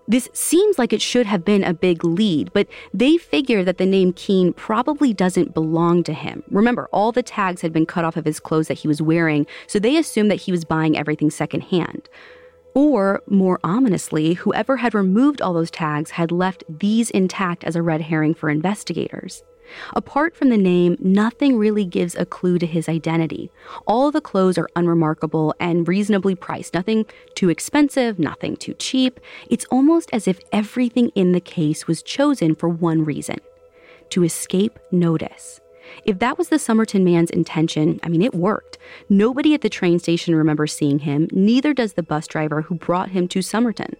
This 0.10 0.30
seems 0.32 0.80
like 0.80 0.94
it 0.94 1.02
should 1.02 1.26
have 1.26 1.44
been 1.44 1.66
a 1.66 1.74
big 1.74 2.04
lead, 2.04 2.54
but 2.54 2.68
they 2.94 3.18
figure 3.18 3.64
that 3.66 3.78
the 3.78 3.86
name 3.86 4.14
Keene 4.14 4.54
probably 4.54 5.14
doesn't 5.14 5.54
belong 5.54 6.02
to 6.04 6.14
him. 6.14 6.44
Remember, 6.50 6.88
all 6.94 7.12
the 7.12 7.22
tags 7.22 7.62
had 7.62 7.74
been 7.74 7.86
cut 7.86 8.06
off 8.06 8.16
of 8.16 8.24
his 8.24 8.40
clothes 8.40 8.70
that 8.70 8.80
he 8.80 8.88
was 8.88 9.02
wearing, 9.02 9.46
so 9.68 9.80
they 9.80 9.98
assume 9.98 10.30
that 10.30 10.42
he 10.42 10.52
was 10.52 10.64
buying 10.64 10.98
everything 10.98 11.30
secondhand. 11.30 12.08
Or, 12.74 13.22
more 13.28 13.60
ominously, 13.66 14.36
whoever 14.36 14.78
had 14.78 14.94
removed 14.94 15.42
all 15.42 15.54
those 15.54 15.72
tags 15.72 16.12
had 16.12 16.32
left 16.32 16.64
these 16.70 17.10
intact 17.10 17.66
as 17.66 17.76
a 17.76 17.82
red 17.82 18.02
herring 18.02 18.34
for 18.34 18.50
investigators. 18.50 19.44
Apart 19.96 20.36
from 20.36 20.50
the 20.50 20.58
name, 20.58 20.98
nothing 21.00 21.58
really 21.58 21.86
gives 21.86 22.16
a 22.16 22.26
clue 22.26 22.60
to 22.60 22.66
his 22.66 22.90
identity. 22.90 23.52
All 23.86 24.12
the 24.12 24.22
clothes 24.22 24.58
are 24.58 24.70
unremarkable 24.76 25.54
and 25.60 25.88
reasonably 25.88 26.36
priced. 26.36 26.74
Nothing 26.74 27.06
too 27.36 27.50
expensive, 27.50 28.20
nothing 28.20 28.58
too 28.58 28.74
cheap. 28.76 29.20
It's 29.50 29.66
almost 29.66 30.10
as 30.14 30.28
if 30.28 30.40
everything 30.52 31.10
in 31.10 31.32
the 31.32 31.42
case 31.42 31.88
was 31.88 32.02
chosen 32.02 32.56
for 32.56 32.70
one 32.70 33.04
reason 33.04 33.38
to 34.10 34.24
escape 34.24 34.80
notice. 34.92 35.60
If 36.06 36.20
that 36.20 36.38
was 36.38 36.50
the 36.50 36.60
Somerton 36.60 37.04
man's 37.04 37.30
intention, 37.30 38.00
I 38.04 38.10
mean, 38.10 38.22
it 38.22 38.36
worked. 38.36 38.78
Nobody 39.10 39.54
at 39.54 39.62
the 39.62 39.70
train 39.70 40.00
station 40.00 40.36
remembers 40.36 40.76
seeing 40.76 41.00
him, 41.00 41.28
neither 41.32 41.74
does 41.74 41.94
the 41.94 42.04
bus 42.04 42.28
driver 42.28 42.62
who 42.64 42.76
brought 42.76 43.10
him 43.10 43.28
to 43.30 43.42
Somerton. 43.42 43.96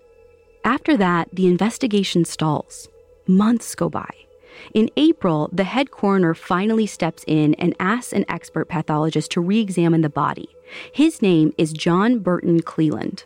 After 0.66 0.98
that, 0.98 1.30
the 1.32 1.48
investigation 1.48 2.26
stalls. 2.26 2.90
Months 3.26 3.74
go 3.74 3.90
by. 3.90 4.10
In 4.74 4.90
April, 4.98 5.50
the 5.52 5.64
head 5.64 5.92
coroner 5.92 6.34
finally 6.34 6.86
steps 6.86 7.24
in 7.28 7.54
and 7.56 7.76
asks 7.80 8.14
an 8.14 8.26
expert 8.30 8.68
pathologist 8.68 9.32
to 9.32 9.42
re 9.42 9.60
examine 9.60 10.02
the 10.02 10.10
body. 10.10 10.50
His 10.92 11.22
name 11.22 11.54
is 11.58 11.74
John 11.74 12.20
Burton 12.20 12.62
Cleland. 12.62 13.26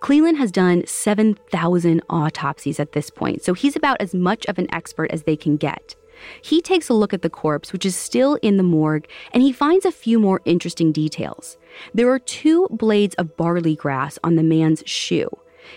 Cleland 0.00 0.36
has 0.36 0.52
done 0.52 0.86
7,000 0.86 2.02
autopsies 2.10 2.78
at 2.78 2.92
this 2.92 3.10
point, 3.10 3.42
so 3.42 3.54
he's 3.54 3.76
about 3.76 4.00
as 4.00 4.14
much 4.14 4.46
of 4.46 4.58
an 4.58 4.72
expert 4.72 5.10
as 5.10 5.22
they 5.22 5.36
can 5.36 5.56
get. 5.56 5.94
He 6.42 6.60
takes 6.62 6.88
a 6.88 6.94
look 6.94 7.12
at 7.12 7.22
the 7.22 7.30
corpse, 7.30 7.72
which 7.72 7.84
is 7.84 7.96
still 7.96 8.34
in 8.36 8.56
the 8.56 8.62
morgue, 8.62 9.08
and 9.32 9.42
he 9.42 9.52
finds 9.52 9.84
a 9.84 9.92
few 9.92 10.18
more 10.18 10.40
interesting 10.44 10.92
details. 10.92 11.56
There 11.94 12.10
are 12.10 12.18
two 12.18 12.68
blades 12.70 13.14
of 13.16 13.36
barley 13.36 13.76
grass 13.76 14.18
on 14.22 14.36
the 14.36 14.42
man's 14.42 14.82
shoe. 14.86 15.28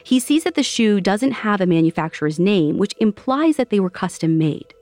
He 0.03 0.19
sees 0.19 0.43
that 0.43 0.55
the 0.55 0.63
shoe 0.63 1.01
doesn't 1.01 1.31
have 1.31 1.61
a 1.61 1.65
manufacturer's 1.65 2.39
name, 2.39 2.77
which 2.77 2.93
implies 2.99 3.57
that 3.57 3.69
they 3.69 3.79
were 3.79 3.89
custom 3.89 4.37
made. 4.37 4.73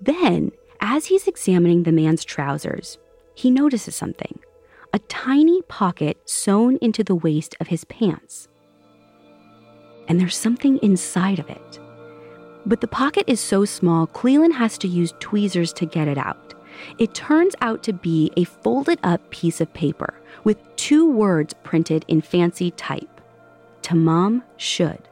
Then, 0.00 0.52
as 0.80 1.06
he's 1.06 1.26
examining 1.26 1.82
the 1.82 1.92
man's 1.92 2.24
trousers, 2.24 2.98
he 3.34 3.50
notices 3.50 3.94
something 3.94 4.38
a 4.92 4.98
tiny 5.00 5.60
pocket 5.62 6.16
sewn 6.24 6.78
into 6.80 7.04
the 7.04 7.14
waist 7.14 7.54
of 7.60 7.68
his 7.68 7.84
pants. 7.84 8.48
And 10.08 10.18
there's 10.18 10.36
something 10.36 10.78
inside 10.78 11.38
of 11.38 11.50
it. 11.50 11.78
But 12.64 12.80
the 12.80 12.88
pocket 12.88 13.24
is 13.26 13.38
so 13.40 13.64
small, 13.64 14.06
Cleland 14.06 14.54
has 14.54 14.78
to 14.78 14.88
use 14.88 15.12
tweezers 15.20 15.72
to 15.74 15.86
get 15.86 16.08
it 16.08 16.16
out. 16.16 16.54
It 16.98 17.14
turns 17.14 17.54
out 17.60 17.82
to 17.82 17.92
be 17.92 18.32
a 18.36 18.44
folded 18.44 18.98
up 19.02 19.30
piece 19.30 19.60
of 19.60 19.72
paper 19.74 20.20
with 20.44 20.58
two 20.76 21.10
words 21.10 21.54
printed 21.64 22.04
in 22.08 22.22
fancy 22.22 22.70
type 22.70 23.20
Tamam 23.82 24.42
Shud. 24.56 25.08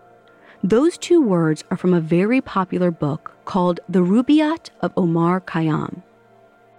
Those 0.62 0.96
two 0.96 1.20
words 1.20 1.64
are 1.70 1.76
from 1.76 1.92
a 1.92 2.00
very 2.00 2.40
popular 2.40 2.90
book 2.90 3.35
called 3.46 3.80
The 3.88 4.00
Rubaiyat 4.00 4.68
of 4.82 4.92
Omar 4.96 5.40
Khayyam. 5.40 6.02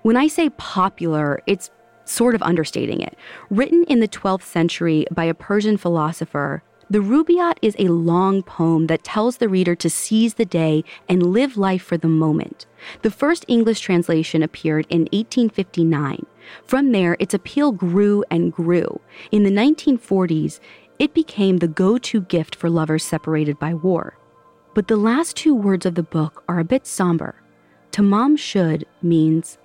When 0.03 0.15
I 0.15 0.27
say 0.27 0.49
popular, 0.51 1.41
it's 1.47 1.71
sort 2.05 2.35
of 2.35 2.43
understating 2.43 3.01
it. 3.01 3.17
Written 3.49 3.83
in 3.85 3.99
the 3.99 4.07
12th 4.07 4.43
century 4.43 5.05
by 5.11 5.25
a 5.25 5.33
Persian 5.33 5.77
philosopher, 5.77 6.63
the 6.89 6.99
Rubaiyat 6.99 7.57
is 7.61 7.75
a 7.77 7.89
long 7.89 8.43
poem 8.43 8.87
that 8.87 9.03
tells 9.03 9.37
the 9.37 9.49
reader 9.49 9.75
to 9.75 9.89
seize 9.89 10.35
the 10.35 10.45
day 10.45 10.85
and 11.09 11.33
live 11.33 11.57
life 11.57 11.83
for 11.83 11.97
the 11.97 12.07
moment. 12.07 12.65
The 13.01 13.11
first 13.11 13.43
English 13.49 13.81
translation 13.81 14.41
appeared 14.41 14.85
in 14.89 15.01
1859. 15.11 16.25
From 16.63 16.93
there, 16.93 17.17
its 17.19 17.33
appeal 17.33 17.73
grew 17.73 18.23
and 18.31 18.53
grew. 18.53 19.01
In 19.31 19.43
the 19.43 19.51
1940s, 19.51 20.61
it 20.97 21.13
became 21.13 21.57
the 21.57 21.67
go 21.67 21.97
to 21.97 22.21
gift 22.21 22.55
for 22.55 22.69
lovers 22.69 23.03
separated 23.03 23.59
by 23.59 23.73
war. 23.73 24.17
But 24.77 24.89
the 24.89 24.95
last 24.95 25.35
two 25.35 25.55
words 25.55 25.87
of 25.87 25.95
the 25.95 26.03
book 26.03 26.43
are 26.47 26.59
a 26.59 26.63
bit 26.63 26.85
somber. 26.85 27.33
Tamam 27.91 28.37
Shud 28.37 28.85
means 29.01 29.57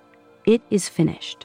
it 0.46 0.62
is 0.70 0.88
finished. 0.88 1.44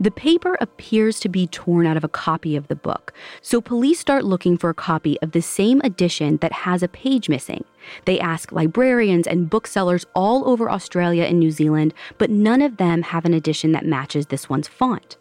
The 0.00 0.10
paper 0.10 0.58
appears 0.60 1.20
to 1.20 1.28
be 1.28 1.46
torn 1.46 1.86
out 1.86 1.96
of 1.96 2.02
a 2.02 2.08
copy 2.08 2.56
of 2.56 2.66
the 2.66 2.74
book, 2.74 3.12
so 3.40 3.60
police 3.60 4.00
start 4.00 4.24
looking 4.24 4.58
for 4.58 4.68
a 4.68 4.74
copy 4.74 5.16
of 5.20 5.30
the 5.30 5.40
same 5.40 5.80
edition 5.84 6.38
that 6.38 6.50
has 6.50 6.82
a 6.82 6.88
page 6.88 7.28
missing. 7.28 7.62
They 8.04 8.18
ask 8.18 8.50
librarians 8.50 9.28
and 9.28 9.48
booksellers 9.48 10.04
all 10.12 10.48
over 10.48 10.68
Australia 10.68 11.22
and 11.22 11.38
New 11.38 11.52
Zealand, 11.52 11.94
but 12.18 12.30
none 12.30 12.62
of 12.62 12.78
them 12.78 13.02
have 13.02 13.24
an 13.24 13.32
edition 13.32 13.70
that 13.70 13.86
matches 13.86 14.26
this 14.26 14.48
one's 14.48 14.66
font. 14.66 15.18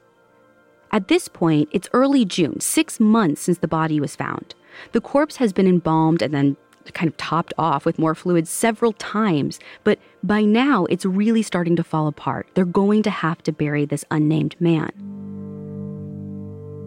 At 0.91 1.10
this 1.10 1.27
point, 1.27 1.70
it's 1.72 1.89
early 1.93 2.25
June, 2.25 2.60
six 2.60 3.00
months 3.00 3.41
since 3.41 3.60
the 3.60 3.67
body 3.67 4.00
was 4.00 4.15
found. 4.15 4.55
The 4.93 5.01
corpse 5.01 5.36
has 5.36 5.53
been 5.53 5.67
embalmed 5.67 6.24
and 6.24 6.34
then 6.34 6.58
kind 6.91 7.07
of 7.07 7.17
topped 7.17 7.53
off 7.57 7.85
with 7.85 7.97
more 7.97 8.15
fluid 8.15 8.47
several 8.47 8.93
times, 8.93 9.59
but 9.83 9.99
by 10.23 10.43
now 10.43 10.85
it's 10.85 11.05
really 11.05 11.41
starting 11.41 11.75
to 11.75 11.83
fall 11.83 12.07
apart. 12.07 12.47
They're 12.53 12.65
going 12.65 13.03
to 13.03 13.09
have 13.09 13.41
to 13.43 13.51
bury 13.51 13.85
this 13.85 14.05
unnamed 14.11 14.55
man. 14.59 14.91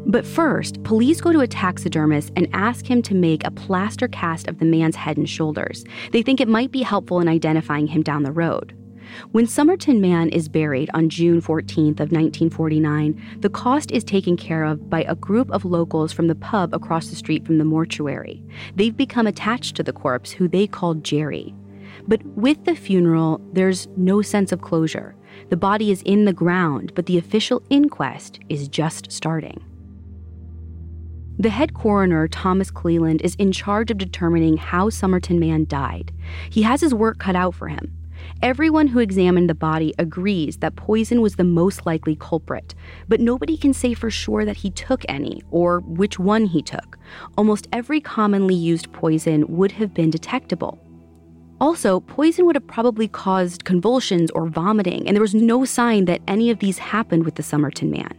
But 0.08 0.24
first, 0.24 0.82
police 0.84 1.20
go 1.20 1.32
to 1.32 1.40
a 1.40 1.48
taxidermist 1.48 2.32
and 2.36 2.48
ask 2.52 2.88
him 2.88 3.02
to 3.02 3.14
make 3.14 3.44
a 3.44 3.50
plaster 3.50 4.06
cast 4.06 4.46
of 4.46 4.60
the 4.60 4.64
man's 4.64 4.94
head 4.94 5.16
and 5.16 5.28
shoulders. 5.28 5.84
They 6.12 6.22
think 6.22 6.40
it 6.40 6.46
might 6.46 6.70
be 6.70 6.82
helpful 6.82 7.20
in 7.20 7.28
identifying 7.28 7.88
him 7.88 8.02
down 8.02 8.22
the 8.22 8.30
road. 8.30 8.72
When 9.32 9.46
Somerton 9.46 10.00
Man 10.00 10.28
is 10.28 10.48
buried 10.48 10.90
on 10.94 11.08
June 11.08 11.40
14th 11.40 12.00
of 12.00 12.12
1949, 12.12 13.38
the 13.40 13.48
cost 13.48 13.90
is 13.90 14.04
taken 14.04 14.36
care 14.36 14.64
of 14.64 14.88
by 14.88 15.02
a 15.04 15.14
group 15.14 15.50
of 15.50 15.64
locals 15.64 16.12
from 16.12 16.26
the 16.26 16.34
pub 16.34 16.74
across 16.74 17.08
the 17.08 17.16
street 17.16 17.44
from 17.44 17.58
the 17.58 17.64
mortuary. 17.64 18.42
They've 18.74 18.96
become 18.96 19.26
attached 19.26 19.76
to 19.76 19.82
the 19.82 19.92
corpse, 19.92 20.30
who 20.30 20.48
they 20.48 20.66
call 20.66 20.94
Jerry. 20.94 21.54
But 22.08 22.24
with 22.24 22.64
the 22.64 22.76
funeral, 22.76 23.40
there's 23.52 23.88
no 23.96 24.22
sense 24.22 24.52
of 24.52 24.60
closure. 24.60 25.16
The 25.50 25.56
body 25.56 25.90
is 25.90 26.02
in 26.02 26.24
the 26.24 26.32
ground, 26.32 26.92
but 26.94 27.06
the 27.06 27.18
official 27.18 27.62
inquest 27.70 28.40
is 28.48 28.68
just 28.68 29.10
starting. 29.12 29.62
The 31.38 31.50
head 31.50 31.74
coroner, 31.74 32.28
Thomas 32.28 32.70
Cleland, 32.70 33.20
is 33.20 33.34
in 33.34 33.52
charge 33.52 33.90
of 33.90 33.98
determining 33.98 34.56
how 34.56 34.88
Somerton 34.88 35.38
Man 35.38 35.66
died. 35.66 36.10
He 36.48 36.62
has 36.62 36.80
his 36.80 36.94
work 36.94 37.18
cut 37.18 37.36
out 37.36 37.54
for 37.54 37.68
him. 37.68 37.95
Everyone 38.42 38.86
who 38.86 38.98
examined 38.98 39.48
the 39.48 39.54
body 39.54 39.94
agrees 39.98 40.58
that 40.58 40.76
poison 40.76 41.20
was 41.20 41.36
the 41.36 41.44
most 41.44 41.86
likely 41.86 42.16
culprit, 42.16 42.74
but 43.08 43.20
nobody 43.20 43.56
can 43.56 43.72
say 43.72 43.94
for 43.94 44.10
sure 44.10 44.44
that 44.44 44.58
he 44.58 44.70
took 44.70 45.04
any 45.08 45.42
or 45.50 45.80
which 45.80 46.18
one 46.18 46.46
he 46.46 46.62
took. 46.62 46.98
Almost 47.36 47.68
every 47.72 48.00
commonly 48.00 48.54
used 48.54 48.92
poison 48.92 49.44
would 49.48 49.72
have 49.72 49.94
been 49.94 50.10
detectable. 50.10 50.78
Also, 51.60 52.00
poison 52.00 52.44
would 52.44 52.56
have 52.56 52.66
probably 52.66 53.08
caused 53.08 53.64
convulsions 53.64 54.30
or 54.32 54.46
vomiting, 54.46 55.06
and 55.06 55.16
there 55.16 55.22
was 55.22 55.34
no 55.34 55.64
sign 55.64 56.04
that 56.04 56.20
any 56.28 56.50
of 56.50 56.58
these 56.58 56.78
happened 56.78 57.24
with 57.24 57.36
the 57.36 57.42
Somerton 57.42 57.90
man. 57.90 58.14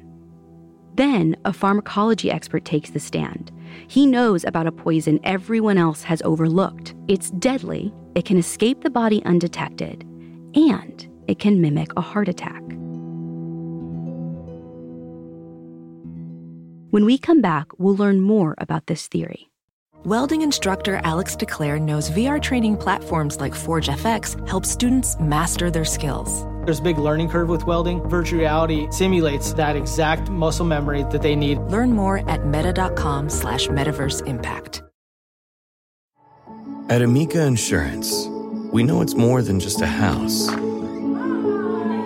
Then, 0.96 1.38
a 1.46 1.54
pharmacology 1.54 2.32
expert 2.32 2.66
takes 2.66 2.90
the 2.90 3.00
stand. 3.00 3.52
He 3.88 4.06
knows 4.06 4.44
about 4.44 4.68
a 4.68 4.72
poison 4.72 5.20
everyone 5.24 5.78
else 5.78 6.04
has 6.04 6.22
overlooked. 6.24 6.96
It's 7.08 7.32
deadly, 7.32 7.94
it 8.16 8.26
can 8.26 8.38
escape 8.38 8.82
the 8.82 8.90
body 8.90 9.24
undetected, 9.26 10.04
and 10.56 11.08
it 11.28 11.40
can 11.40 11.62
mimic 11.62 11.90
a 11.96 12.02
heart 12.02 12.28
attack. 12.28 12.62
When 16.90 17.06
we 17.06 17.18
come 17.18 17.42
back, 17.42 17.68
we'll 17.78 17.96
learn 17.96 18.22
more 18.22 18.56
about 18.58 18.88
this 18.88 19.08
theory. 19.08 19.52
Welding 20.06 20.42
instructor 20.42 21.02
Alex 21.04 21.36
DeClaire 21.36 21.82
knows 21.82 22.10
VR 22.10 22.42
training 22.42 22.78
platforms 22.78 23.40
like 23.42 23.54
Forge 23.54 23.88
FX 23.88 24.48
help 24.48 24.66
students 24.66 25.20
master 25.20 25.70
their 25.70 25.86
skills. 25.86 26.46
There's 26.68 26.80
a 26.80 26.84
big 26.84 26.98
learning 26.98 27.30
curve 27.30 27.48
with 27.48 27.66
welding. 27.66 28.02
Virtual 28.10 28.40
reality 28.40 28.90
simulates 28.92 29.54
that 29.54 29.78
exact 29.78 30.30
muscle 30.30 30.66
memory 30.66 31.04
that 31.04 31.22
they 31.22 31.34
need. 31.34 31.60
Learn 31.60 31.94
more 31.94 32.30
at 32.30 32.46
meta.com 32.46 33.30
slash 33.30 33.70
metaverse 33.70 34.28
impact. 34.28 34.84
At 36.90 37.02
Amica 37.02 37.42
Insurance, 37.46 38.28
we 38.74 38.84
know 38.84 39.02
it's 39.02 39.16
more 39.16 39.42
than 39.42 39.62
just 39.62 39.80
a 39.80 39.88
house. 39.88 40.50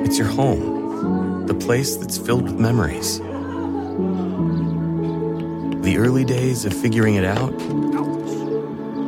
It's 0.06 0.20
your 0.20 0.28
home, 0.28 1.48
the 1.48 1.56
place 1.56 1.96
that's 1.96 2.20
filled 2.20 2.44
with 2.44 2.60
memories 2.60 3.18
The 5.82 5.96
early 5.98 6.24
days 6.24 6.66
of 6.66 6.74
figuring 6.76 7.16
it 7.16 7.26
out 7.26 7.58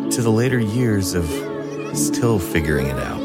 to 0.10 0.20
the 0.20 0.32
later 0.32 0.58
years 0.58 1.14
of 1.14 1.26
still 1.96 2.40
figuring 2.40 2.88
it 2.88 2.98
out. 2.98 3.23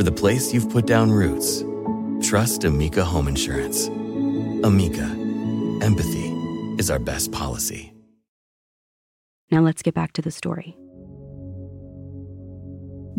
For 0.00 0.04
the 0.04 0.12
place 0.12 0.54
you've 0.54 0.70
put 0.70 0.86
down 0.86 1.10
roots, 1.10 1.62
trust 2.26 2.64
Amica 2.64 3.04
Home 3.04 3.28
Insurance. 3.28 3.88
Amica, 4.64 5.04
empathy 5.84 6.30
is 6.78 6.90
our 6.90 6.98
best 6.98 7.32
policy. 7.32 7.92
Now 9.50 9.60
let's 9.60 9.82
get 9.82 9.92
back 9.92 10.14
to 10.14 10.22
the 10.22 10.30
story. 10.30 10.74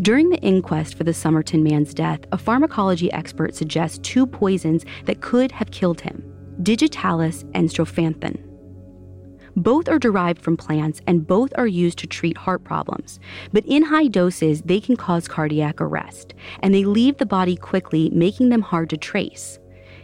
During 0.02 0.32
the 0.32 0.40
inquest 0.40 0.96
for 0.96 1.04
the 1.04 1.14
Somerton 1.14 1.62
man's 1.62 1.94
death, 1.94 2.22
a 2.32 2.38
pharmacology 2.40 3.14
expert 3.14 3.54
suggests 3.54 4.00
two 4.00 4.26
poisons 4.26 4.84
that 5.06 5.22
could 5.22 5.52
have 5.52 5.70
killed 5.70 6.02
him 6.02 6.24
digitalis 6.64 7.46
and 7.54 7.70
strophanthin. 7.70 8.51
Both 9.56 9.90
are 9.90 10.00
derived 10.00 10.42
from 10.42 10.58
plants 10.58 11.02
and 11.08 11.28
both 11.28 11.52
are 11.58 11.68
used 11.68 11.98
to 12.00 12.08
treat 12.08 12.38
heart 12.38 12.64
problems. 12.64 13.20
But 13.52 13.66
in 13.66 13.84
high 13.84 14.08
doses, 14.08 14.62
they 14.62 14.80
can 14.80 14.96
cause 14.96 15.28
cardiac 15.28 15.82
arrest, 15.82 16.34
and 16.62 16.74
they 16.74 16.86
leave 16.86 17.18
the 17.18 17.26
body 17.26 17.56
quickly, 17.56 18.10
making 18.12 18.50
them 18.50 18.62
hard 18.62 18.90
to 18.92 18.98
trace. 18.98 19.60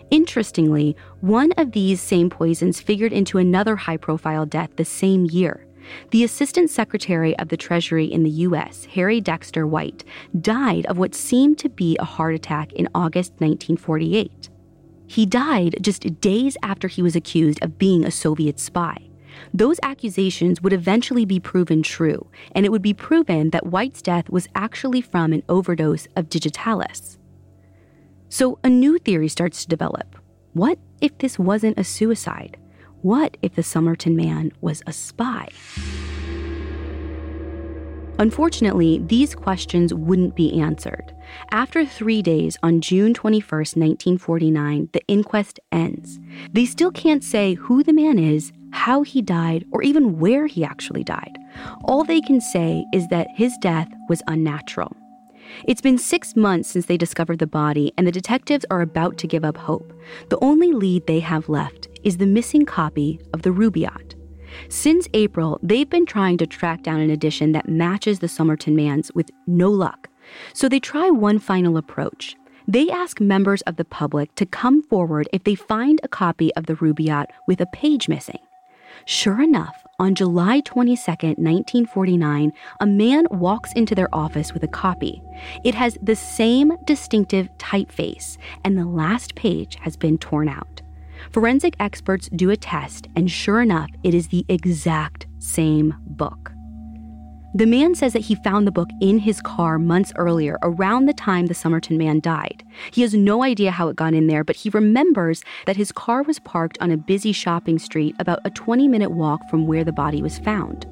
Interestingly, 0.09 0.95
one 1.21 1.51
of 1.57 1.71
these 1.71 2.01
same 2.01 2.29
poisons 2.29 2.79
figured 2.79 3.13
into 3.13 3.37
another 3.37 3.75
high 3.75 3.97
profile 3.97 4.45
death 4.45 4.71
the 4.75 4.85
same 4.85 5.25
year. 5.25 5.65
The 6.11 6.23
Assistant 6.23 6.69
Secretary 6.69 7.37
of 7.39 7.49
the 7.49 7.57
Treasury 7.57 8.05
in 8.05 8.23
the 8.23 8.29
U.S., 8.29 8.85
Harry 8.85 9.21
Dexter 9.21 9.65
White, 9.65 10.03
died 10.39 10.85
of 10.87 10.97
what 10.97 11.15
seemed 11.15 11.57
to 11.59 11.69
be 11.69 11.97
a 11.97 12.05
heart 12.05 12.35
attack 12.35 12.73
in 12.73 12.89
August 12.93 13.31
1948. 13.39 14.49
He 15.07 15.25
died 15.25 15.77
just 15.81 16.19
days 16.19 16.57
after 16.61 16.89
he 16.89 17.01
was 17.01 17.15
accused 17.15 17.63
of 17.63 17.77
being 17.77 18.03
a 18.03 18.11
Soviet 18.11 18.59
spy. 18.59 19.06
Those 19.57 19.79
accusations 19.81 20.61
would 20.61 20.71
eventually 20.71 21.25
be 21.25 21.39
proven 21.39 21.81
true, 21.81 22.29
and 22.51 22.63
it 22.63 22.69
would 22.69 22.83
be 22.83 22.93
proven 22.93 23.49
that 23.49 23.65
White's 23.65 24.03
death 24.03 24.29
was 24.29 24.47
actually 24.53 25.01
from 25.01 25.33
an 25.33 25.41
overdose 25.49 26.07
of 26.15 26.29
digitalis. 26.29 27.17
So 28.29 28.59
a 28.63 28.69
new 28.69 28.99
theory 28.99 29.27
starts 29.27 29.63
to 29.63 29.67
develop. 29.67 30.15
What 30.53 30.77
if 31.01 31.17
this 31.17 31.39
wasn't 31.39 31.79
a 31.79 31.83
suicide? 31.83 32.57
What 33.01 33.35
if 33.41 33.55
the 33.55 33.63
Somerton 33.63 34.15
man 34.15 34.51
was 34.61 34.83
a 34.85 34.93
spy? 34.93 35.47
Unfortunately, 38.19 38.99
these 38.99 39.33
questions 39.33 39.91
wouldn't 39.91 40.35
be 40.35 40.59
answered. 40.59 41.15
After 41.49 41.83
three 41.83 42.21
days, 42.21 42.57
on 42.61 42.81
June 42.81 43.13
21, 43.15 43.41
1949, 43.49 44.89
the 44.93 45.05
inquest 45.07 45.59
ends. 45.71 46.19
They 46.51 46.65
still 46.65 46.91
can't 46.91 47.23
say 47.23 47.55
who 47.55 47.83
the 47.83 47.93
man 47.93 48.19
is, 48.19 48.51
how 48.71 49.03
he 49.03 49.21
died, 49.21 49.65
or 49.71 49.81
even 49.81 50.19
where 50.19 50.47
he 50.47 50.63
actually 50.63 51.03
died. 51.03 51.37
All 51.83 52.03
they 52.03 52.21
can 52.21 52.41
say 52.41 52.85
is 52.93 53.07
that 53.09 53.27
his 53.35 53.57
death 53.57 53.89
was 54.09 54.21
unnatural. 54.27 54.95
It's 55.65 55.81
been 55.81 55.97
six 55.97 56.35
months 56.35 56.69
since 56.69 56.85
they 56.85 56.97
discovered 56.97 57.39
the 57.39 57.47
body, 57.47 57.93
and 57.97 58.05
the 58.05 58.11
detectives 58.11 58.65
are 58.69 58.81
about 58.81 59.17
to 59.19 59.27
give 59.27 59.45
up 59.45 59.57
hope. 59.57 59.93
The 60.29 60.39
only 60.41 60.73
lead 60.73 61.07
they 61.07 61.19
have 61.21 61.49
left 61.49 61.87
is 62.03 62.17
the 62.17 62.25
missing 62.25 62.65
copy 62.65 63.19
of 63.33 63.41
the 63.41 63.51
Rubaiyat. 63.51 64.15
Since 64.69 65.07
April, 65.13 65.59
they've 65.61 65.89
been 65.89 66.05
trying 66.05 66.37
to 66.39 66.47
track 66.47 66.83
down 66.83 66.99
an 66.99 67.09
edition 67.09 67.51
that 67.51 67.69
matches 67.69 68.19
the 68.19 68.27
Somerton 68.27 68.75
man's 68.75 69.11
with 69.13 69.29
no 69.45 69.69
luck. 69.69 70.09
So 70.53 70.67
they 70.67 70.79
try 70.79 71.09
one 71.09 71.39
final 71.39 71.77
approach. 71.77 72.35
They 72.67 72.89
ask 72.89 73.21
members 73.21 73.61
of 73.61 73.77
the 73.77 73.85
public 73.85 74.35
to 74.35 74.45
come 74.45 74.83
forward 74.83 75.29
if 75.31 75.45
they 75.45 75.55
find 75.55 76.01
a 76.03 76.09
copy 76.09 76.53
of 76.55 76.65
the 76.65 76.75
Rubaiyat 76.75 77.27
with 77.47 77.61
a 77.61 77.65
page 77.67 78.09
missing. 78.09 78.39
Sure 79.09 79.41
enough, 79.41 79.87
on 79.99 80.15
July 80.15 80.59
22, 80.59 81.09
1949, 81.09 82.51
a 82.81 82.85
man 82.85 83.25
walks 83.31 83.71
into 83.71 83.95
their 83.95 84.13
office 84.13 84.51
with 84.51 84.63
a 84.63 84.67
copy. 84.67 85.23
It 85.63 85.73
has 85.75 85.97
the 86.01 86.13
same 86.13 86.73
distinctive 86.83 87.47
typeface, 87.57 88.37
and 88.65 88.77
the 88.77 88.83
last 88.83 89.33
page 89.33 89.77
has 89.79 89.95
been 89.95 90.17
torn 90.17 90.49
out. 90.49 90.81
Forensic 91.31 91.77
experts 91.79 92.27
do 92.35 92.49
a 92.49 92.57
test, 92.57 93.07
and 93.15 93.31
sure 93.31 93.61
enough, 93.61 93.89
it 94.03 94.13
is 94.13 94.27
the 94.27 94.45
exact 94.49 95.25
same 95.39 95.95
book. 96.01 96.51
The 97.55 97.65
man 97.65 97.95
says 97.95 98.13
that 98.13 98.23
he 98.23 98.35
found 98.35 98.67
the 98.67 98.71
book 98.71 98.89
in 98.99 99.19
his 99.19 99.41
car 99.41 99.79
months 99.79 100.11
earlier, 100.17 100.59
around 100.61 101.05
the 101.05 101.13
time 101.13 101.45
the 101.45 101.53
Somerton 101.53 101.97
man 101.97 102.19
died. 102.19 102.63
He 102.91 103.01
has 103.01 103.13
no 103.13 103.41
idea 103.41 103.71
how 103.71 103.87
it 103.87 103.95
got 103.95 104.13
in 104.13 104.27
there, 104.27 104.43
but 104.43 104.57
he 104.57 104.69
remembers 104.69 105.43
that 105.65 105.77
his 105.77 105.93
car 105.93 106.23
was 106.23 106.39
parked 106.39 106.77
on 106.81 106.91
a 106.91 106.97
busy 106.97 107.31
shopping 107.31 107.79
street 107.79 108.15
about 108.19 108.41
a 108.43 108.49
20 108.49 108.87
minute 108.87 109.11
walk 109.11 109.39
from 109.49 109.65
where 109.65 109.85
the 109.85 109.93
body 109.93 110.21
was 110.21 110.37
found. 110.39 110.85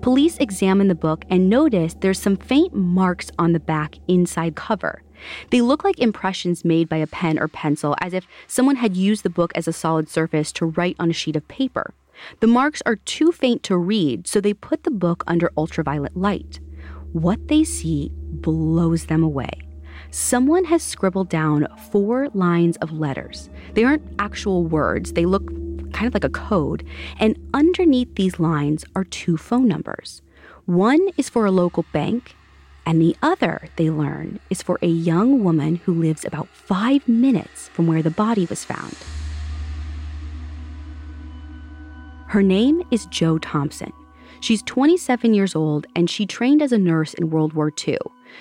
Police 0.00 0.38
examine 0.38 0.86
the 0.86 0.94
book 0.94 1.24
and 1.28 1.50
notice 1.50 1.94
there's 1.94 2.20
some 2.20 2.36
faint 2.36 2.72
marks 2.72 3.32
on 3.36 3.52
the 3.52 3.60
back 3.60 3.96
inside 4.06 4.54
cover. 4.54 5.02
They 5.50 5.60
look 5.60 5.82
like 5.82 5.98
impressions 5.98 6.64
made 6.64 6.88
by 6.88 6.98
a 6.98 7.06
pen 7.08 7.36
or 7.36 7.48
pencil, 7.48 7.96
as 8.00 8.14
if 8.14 8.28
someone 8.46 8.76
had 8.76 8.96
used 8.96 9.24
the 9.24 9.30
book 9.30 9.50
as 9.56 9.66
a 9.66 9.72
solid 9.72 10.08
surface 10.08 10.52
to 10.52 10.66
write 10.66 10.94
on 11.00 11.10
a 11.10 11.14
sheet 11.14 11.34
of 11.34 11.48
paper. 11.48 11.94
The 12.40 12.46
marks 12.46 12.82
are 12.86 12.96
too 12.96 13.32
faint 13.32 13.62
to 13.64 13.76
read, 13.76 14.26
so 14.26 14.40
they 14.40 14.54
put 14.54 14.84
the 14.84 14.90
book 14.90 15.24
under 15.26 15.50
ultraviolet 15.56 16.16
light. 16.16 16.60
What 17.12 17.48
they 17.48 17.64
see 17.64 18.10
blows 18.12 19.06
them 19.06 19.22
away. 19.22 19.50
Someone 20.10 20.64
has 20.64 20.82
scribbled 20.82 21.28
down 21.28 21.66
four 21.90 22.28
lines 22.34 22.76
of 22.78 22.92
letters. 22.92 23.50
They 23.74 23.84
aren't 23.84 24.08
actual 24.18 24.64
words, 24.64 25.12
they 25.12 25.26
look 25.26 25.46
kind 25.92 26.06
of 26.06 26.14
like 26.14 26.24
a 26.24 26.30
code. 26.30 26.86
And 27.18 27.38
underneath 27.54 28.14
these 28.14 28.38
lines 28.38 28.84
are 28.94 29.04
two 29.04 29.36
phone 29.36 29.68
numbers. 29.68 30.22
One 30.66 31.00
is 31.16 31.28
for 31.28 31.46
a 31.46 31.50
local 31.50 31.84
bank, 31.92 32.36
and 32.84 33.00
the 33.00 33.16
other, 33.22 33.68
they 33.76 33.90
learn, 33.90 34.40
is 34.50 34.62
for 34.62 34.78
a 34.80 34.86
young 34.86 35.42
woman 35.42 35.76
who 35.76 35.92
lives 35.92 36.24
about 36.24 36.48
five 36.48 37.06
minutes 37.08 37.68
from 37.68 37.86
where 37.86 38.02
the 38.02 38.10
body 38.10 38.46
was 38.46 38.64
found. 38.64 38.96
Her 42.28 42.42
name 42.42 42.82
is 42.90 43.06
Jo 43.06 43.38
Thompson. 43.38 43.90
She's 44.40 44.62
27 44.64 45.32
years 45.32 45.56
old 45.56 45.86
and 45.96 46.10
she 46.10 46.26
trained 46.26 46.60
as 46.60 46.72
a 46.72 46.78
nurse 46.78 47.14
in 47.14 47.30
World 47.30 47.54
War 47.54 47.72
II. 47.86 47.96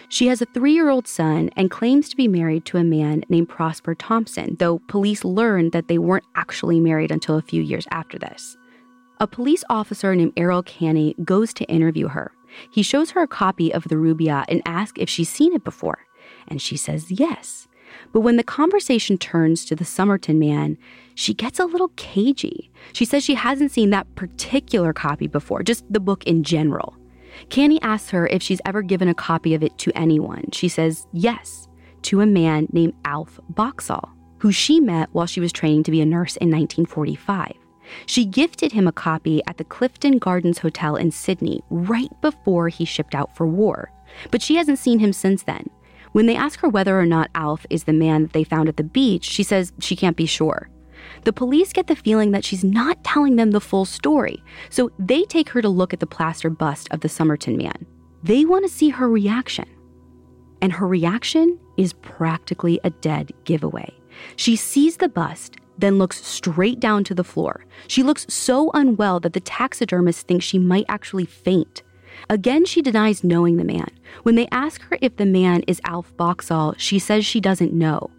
She 0.10 0.28
has 0.28 0.42
a 0.42 0.46
three 0.48 0.74
year 0.74 0.90
old 0.90 1.08
son 1.08 1.50
and 1.56 1.72
claims 1.72 2.10
to 2.10 2.18
be 2.18 2.28
married 2.28 2.66
to 2.66 2.78
a 2.78 2.84
man 2.84 3.24
named 3.30 3.48
Prosper 3.48 3.96
Thompson, 3.96 4.58
though 4.60 4.80
police 4.90 5.24
learned 5.24 5.72
that 5.72 5.88
they 5.88 5.98
weren't 5.98 6.26
actually 6.36 6.82
married 6.82 7.12
until 7.12 7.38
a 7.38 7.42
few 7.42 7.62
years 7.62 7.88
after 7.90 8.20
this. 8.20 8.58
A 9.22 9.26
police 9.26 9.64
officer 9.70 10.14
named 10.14 10.34
Errol 10.36 10.64
Canny 10.64 11.16
goes 11.24 11.54
to 11.54 11.64
interview 11.66 12.10
her. 12.10 12.34
He 12.70 12.84
shows 12.84 13.12
her 13.12 13.22
a 13.22 13.28
copy 13.28 13.74
of 13.74 13.86
the 13.86 13.96
Rubaiyat 13.96 14.46
and 14.50 14.62
asks 14.66 15.00
if 15.02 15.10
she's 15.10 15.30
seen 15.30 15.54
it 15.54 15.64
before. 15.64 16.00
And 16.50 16.62
she 16.62 16.76
says 16.76 17.10
yes. 17.10 17.67
But 18.14 18.22
when 18.22 18.38
the 18.38 18.44
conversation 18.44 19.18
turns 19.18 19.66
to 19.66 19.76
the 19.76 19.86
Somerton 19.86 20.40
man, 20.40 20.78
she 21.16 21.34
gets 21.34 21.60
a 21.60 21.66
little 21.66 21.90
cagey. 21.96 22.72
She 22.94 23.06
says 23.06 23.24
she 23.24 23.36
hasn't 23.36 23.72
seen 23.72 23.90
that 23.90 24.14
particular 24.16 24.94
copy 24.94 25.28
before, 25.28 25.64
just 25.64 25.86
the 25.92 26.00
book 26.00 26.24
in 26.26 26.44
general. 26.44 26.96
Canny 27.50 27.82
asks 27.82 28.10
her 28.10 28.28
if 28.28 28.42
she's 28.42 28.62
ever 28.66 28.82
given 28.82 29.08
a 29.08 29.14
copy 29.14 29.54
of 29.54 29.64
it 29.64 29.78
to 29.80 29.92
anyone. 29.98 30.46
She 30.52 30.68
says 30.68 31.08
yes, 31.14 31.68
to 32.04 32.22
a 32.22 32.26
man 32.26 32.68
named 32.72 32.94
Alf 33.06 33.40
Boxall, 33.50 34.10
who 34.40 34.52
she 34.52 34.80
met 34.80 35.10
while 35.12 35.26
she 35.26 35.40
was 35.40 35.52
training 35.52 35.84
to 35.84 35.92
be 35.92 36.02
a 36.02 36.06
nurse 36.06 36.36
in 36.38 36.50
1945. 36.50 37.54
She 38.06 38.26
gifted 38.26 38.72
him 38.72 38.88
a 38.88 38.92
copy 38.92 39.42
at 39.48 39.58
the 39.58 39.64
Clifton 39.64 40.18
Gardens 40.18 40.60
Hotel 40.60 40.96
in 40.96 41.12
Sydney 41.12 41.64
right 41.70 42.12
before 42.22 42.70
he 42.70 42.86
shipped 42.86 43.16
out 43.16 43.36
for 43.36 43.48
war. 43.48 43.92
But 44.32 44.42
she 44.42 44.56
hasn't 44.56 44.80
seen 44.80 45.00
him 45.00 45.14
since 45.14 45.44
then. 45.44 45.70
When 46.18 46.26
they 46.26 46.36
ask 46.36 46.62
her 46.62 46.68
whether 46.68 47.00
or 47.00 47.06
not 47.06 47.30
Alf 47.36 47.68
is 47.70 47.84
the 47.84 47.94
man 47.94 48.24
that 48.24 48.34
they 48.34 48.44
found 48.44 48.70
at 48.70 48.78
the 48.78 48.84
beach, 48.84 49.24
she 49.24 49.44
says 49.44 49.72
she 49.78 49.96
can't 49.96 50.18
be 50.18 50.26
sure. 50.26 50.68
The 51.26 51.32
police 51.32 51.72
get 51.72 51.86
the 51.86 51.96
feeling 51.96 52.32
that 52.32 52.44
she's 52.44 52.64
not 52.64 53.04
telling 53.04 53.36
them 53.36 53.52
the 53.52 53.62
full 53.62 53.86
story, 53.86 54.44
so 54.72 54.90
they 54.98 55.26
take 55.26 55.48
her 55.50 55.62
to 55.62 55.70
look 55.70 55.94
at 55.94 56.00
the 56.00 56.08
plaster 56.08 56.50
bust 56.50 56.88
of 56.90 57.02
the 57.02 57.08
Somerton 57.08 57.56
man. 57.56 57.86
They 58.24 58.46
want 58.46 58.66
to 58.66 58.74
see 58.74 58.90
her 58.90 59.08
reaction. 59.08 59.70
And 60.60 60.74
her 60.74 60.88
reaction 60.88 61.60
is 61.78 61.94
practically 61.94 62.80
a 62.84 62.90
dead 62.90 63.32
giveaway. 63.44 63.94
She 64.38 64.56
sees 64.56 64.98
the 64.98 65.10
bust 65.10 65.58
then 65.78 66.00
looks 66.00 66.26
straight 66.26 66.80
down 66.80 67.04
to 67.04 67.14
the 67.14 67.24
floor. 67.24 67.64
She 67.88 68.02
looks 68.02 68.26
so 68.30 68.72
unwell 68.74 69.20
that 69.20 69.34
the 69.34 69.40
taxidermist 69.40 70.28
thinks 70.28 70.46
she 70.46 70.58
might 70.58 70.86
actually 70.90 71.26
faint. 71.26 71.84
Again, 72.30 72.66
she 72.66 72.82
denies 72.82 73.24
knowing 73.24 73.58
the 73.58 73.64
man. 73.64 73.90
When 74.24 74.36
they 74.36 74.48
ask 74.52 74.82
her 74.84 74.98
if 75.02 75.18
the 75.18 75.26
man 75.26 75.64
is 75.68 75.82
Alf 75.86 76.16
Boxall, 76.18 76.76
she 76.78 77.00
says 77.00 77.26
she 77.26 77.40
doesn't 77.40 77.74
know. 77.74 78.10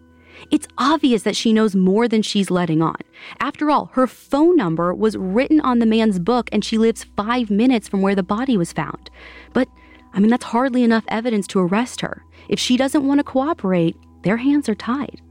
It's 0.51 0.67
obvious 0.77 1.23
that 1.23 1.35
she 1.35 1.53
knows 1.53 1.75
more 1.75 2.07
than 2.07 2.21
she's 2.21 2.49
letting 2.49 2.81
on. 2.81 2.95
After 3.39 3.69
all, 3.69 3.91
her 3.93 4.07
phone 4.07 4.55
number 4.55 4.93
was 4.93 5.17
written 5.17 5.59
on 5.61 5.79
the 5.79 5.85
man's 5.85 6.19
book 6.19 6.49
and 6.51 6.63
she 6.63 6.77
lives 6.77 7.05
five 7.17 7.49
minutes 7.49 7.87
from 7.87 8.01
where 8.01 8.15
the 8.15 8.23
body 8.23 8.57
was 8.57 8.73
found. 8.73 9.09
But, 9.53 9.67
I 10.13 10.19
mean, 10.19 10.29
that's 10.29 10.45
hardly 10.45 10.83
enough 10.83 11.03
evidence 11.09 11.45
to 11.47 11.59
arrest 11.59 12.01
her. 12.01 12.23
If 12.47 12.59
she 12.59 12.77
doesn't 12.77 13.05
want 13.05 13.19
to 13.19 13.23
cooperate, 13.23 13.95
their 14.23 14.37
hands 14.37 14.69
are 14.69 14.75
tied. 14.75 15.21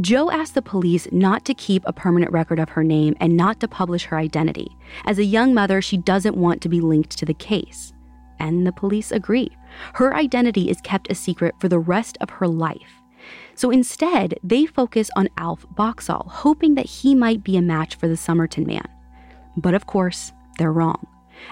Jo 0.00 0.30
asked 0.30 0.54
the 0.54 0.62
police 0.62 1.08
not 1.10 1.44
to 1.44 1.54
keep 1.54 1.82
a 1.84 1.92
permanent 1.92 2.30
record 2.30 2.60
of 2.60 2.68
her 2.68 2.84
name 2.84 3.16
and 3.20 3.36
not 3.36 3.58
to 3.58 3.66
publish 3.66 4.04
her 4.04 4.16
identity. 4.16 4.68
As 5.04 5.18
a 5.18 5.24
young 5.24 5.52
mother, 5.52 5.82
she 5.82 5.96
doesn't 5.96 6.36
want 6.36 6.62
to 6.62 6.68
be 6.68 6.80
linked 6.80 7.18
to 7.18 7.24
the 7.24 7.34
case. 7.34 7.92
And 8.38 8.64
the 8.64 8.72
police 8.72 9.10
agree. 9.10 9.50
Her 9.94 10.14
identity 10.14 10.70
is 10.70 10.80
kept 10.82 11.10
a 11.10 11.16
secret 11.16 11.56
for 11.58 11.68
the 11.68 11.80
rest 11.80 12.16
of 12.20 12.30
her 12.30 12.46
life. 12.46 13.02
So 13.56 13.70
instead, 13.70 14.38
they 14.44 14.66
focus 14.66 15.10
on 15.16 15.28
Alf 15.36 15.66
Boxall, 15.74 16.28
hoping 16.28 16.76
that 16.76 16.86
he 16.86 17.16
might 17.16 17.42
be 17.42 17.56
a 17.56 17.62
match 17.62 17.96
for 17.96 18.06
the 18.06 18.16
Somerton 18.16 18.66
man. 18.66 18.86
But 19.56 19.74
of 19.74 19.86
course, 19.86 20.32
they're 20.58 20.72
wrong. 20.72 21.08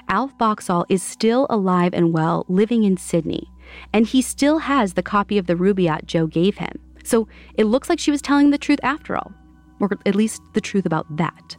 Alf 0.08 0.38
Boxall 0.38 0.86
is 0.88 1.02
still 1.02 1.48
alive 1.50 1.92
and 1.92 2.12
well, 2.12 2.44
living 2.48 2.84
in 2.84 2.96
Sydney, 2.96 3.50
and 3.92 4.06
he 4.06 4.22
still 4.22 4.58
has 4.58 4.94
the 4.94 5.02
copy 5.02 5.36
of 5.36 5.46
the 5.46 5.54
Rubaiyat 5.54 6.06
Jo 6.06 6.28
gave 6.28 6.58
him. 6.58 6.85
So 7.06 7.28
it 7.54 7.64
looks 7.64 7.88
like 7.88 8.00
she 8.00 8.10
was 8.10 8.20
telling 8.20 8.50
the 8.50 8.58
truth 8.58 8.80
after 8.82 9.16
all, 9.16 9.32
or 9.78 9.88
at 10.04 10.16
least 10.16 10.42
the 10.54 10.60
truth 10.60 10.86
about 10.86 11.06
that. 11.16 11.56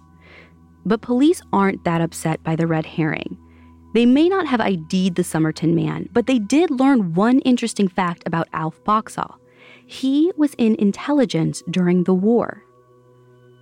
But 0.86 1.02
police 1.02 1.42
aren't 1.54 1.86
that 1.86 2.02
upset 2.02 2.44
by 2.44 2.58
the 2.58 2.68
red 2.68 2.86
herring. 2.86 3.38
They 3.94 4.06
may 4.06 4.28
not 4.28 4.46
have 4.48 4.60
ID'd 4.60 5.16
the 5.16 5.24
Somerton 5.24 5.74
man, 5.74 6.10
but 6.12 6.28
they 6.28 6.38
did 6.38 6.70
learn 6.70 7.14
one 7.14 7.40
interesting 7.40 7.88
fact 7.88 8.24
about 8.26 8.50
Alf 8.52 8.84
Boxall. 8.84 9.40
He 9.86 10.34
was 10.36 10.54
in 10.58 10.76
intelligence 10.76 11.64
during 11.72 12.04
the 12.04 12.14
war. 12.14 12.64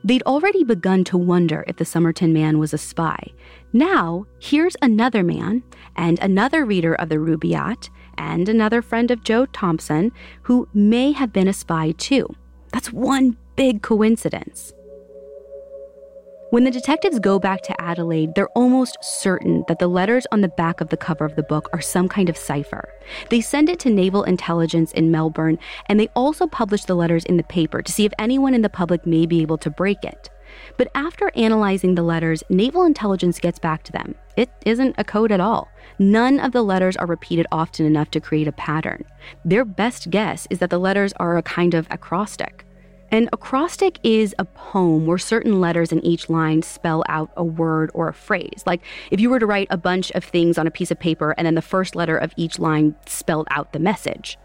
They'd 0.04 0.24
already 0.24 0.64
begun 0.64 1.04
to 1.06 1.18
wonder 1.18 1.64
if 1.68 1.78
the 1.78 1.86
Somerton 1.86 2.34
man 2.34 2.58
was 2.58 2.74
a 2.74 2.80
spy. 2.80 3.32
Now, 3.74 4.26
here's 4.40 4.76
another 4.82 5.24
man 5.24 5.64
and 5.96 6.20
another 6.20 6.66
reader 6.66 6.96
of 6.96 7.10
the 7.10 7.16
Rubaiyat 7.16 7.90
and 8.18 8.48
another 8.50 8.82
friend 8.82 9.12
of 9.12 9.24
Jo 9.24 9.46
Thompson, 9.48 10.12
who 10.44 10.68
may 10.74 11.12
have 11.12 11.34
been 11.34 11.48
a 11.48 11.54
spy 11.54 11.92
too. 11.92 12.36
That's 12.72 12.92
one 12.92 13.38
big 13.56 13.82
coincidence. 13.82 14.74
When 16.52 16.64
the 16.64 16.72
detectives 16.72 17.20
go 17.20 17.40
back 17.40 17.64
to 17.64 17.82
Adelaide, 17.82 18.36
they're 18.36 18.50
almost 18.50 18.98
certain 19.02 19.66
that 19.68 19.80
the 19.80 19.88
letters 19.88 20.26
on 20.32 20.42
the 20.42 20.48
back 20.48 20.80
of 20.80 20.90
the 20.90 20.96
cover 20.96 21.26
of 21.26 21.36
the 21.36 21.44
book 21.44 21.70
are 21.74 21.82
some 21.82 22.08
kind 22.08 22.30
of 22.30 22.38
cipher. 22.38 22.88
They 23.30 23.42
send 23.42 23.68
it 23.68 23.80
to 23.80 23.90
Naval 23.90 24.24
Intelligence 24.24 24.92
in 24.94 25.12
Melbourne, 25.12 25.58
and 25.88 26.00
they 26.00 26.08
also 26.16 26.48
publish 26.48 26.86
the 26.86 26.96
letters 26.96 27.26
in 27.26 27.38
the 27.38 27.44
paper 27.44 27.82
to 27.82 27.92
see 27.92 28.06
if 28.06 28.14
anyone 28.20 28.54
in 28.54 28.62
the 28.62 28.70
public 28.70 29.06
may 29.06 29.26
be 29.26 29.42
able 29.42 29.58
to 29.58 29.70
break 29.70 30.04
it. 30.04 30.30
But 30.78 30.90
after 30.96 31.32
analyzing 31.36 31.96
the 31.96 32.04
letters, 32.04 32.44
Naval 32.50 32.84
Intelligence 32.84 33.40
gets 33.40 33.60
back 33.60 33.84
to 33.84 33.92
them. 33.92 34.16
It 34.38 34.50
isn't 34.66 34.96
a 34.98 35.04
code 35.04 35.32
at 35.32 35.40
all. 35.40 35.70
None 36.00 36.40
of 36.40 36.52
the 36.52 36.64
letters 36.64 36.98
are 36.98 37.08
repeated 37.08 37.48
often 37.52 37.86
enough 37.86 38.12
to 38.12 38.20
create 38.20 38.48
a 38.48 38.52
pattern. 38.52 39.06
Their 39.44 39.66
best 39.66 40.10
guess 40.10 40.48
is 40.50 40.60
that 40.60 40.70
the 40.70 40.80
letters 40.80 41.14
are 41.14 41.38
a 41.38 41.44
kind 41.44 41.74
of 41.74 41.88
acrostic. 41.90 42.66
An 43.12 43.30
acrostic 43.32 44.00
is 44.04 44.36
a 44.40 44.46
poem 44.46 45.06
where 45.06 45.18
certain 45.18 45.62
letters 45.62 45.92
in 45.92 46.04
each 46.04 46.30
line 46.30 46.64
spell 46.64 47.04
out 47.08 47.32
a 47.38 47.44
word 47.44 47.92
or 47.94 48.10
a 48.10 48.14
phrase. 48.14 48.64
Like 48.66 48.82
if 49.12 49.20
you 49.20 49.30
were 49.30 49.40
to 49.40 49.46
write 49.46 49.68
a 49.70 49.78
bunch 49.78 50.12
of 50.12 50.24
things 50.24 50.58
on 50.58 50.68
a 50.68 50.72
piece 50.72 50.92
of 50.92 51.00
paper 51.00 51.34
and 51.38 51.46
then 51.46 51.56
the 51.56 51.62
first 51.62 51.96
letter 51.96 52.18
of 52.18 52.34
each 52.36 52.60
line 52.60 52.96
spelled 53.06 53.48
out 53.52 53.74
the 53.74 53.80
message. 53.80 54.38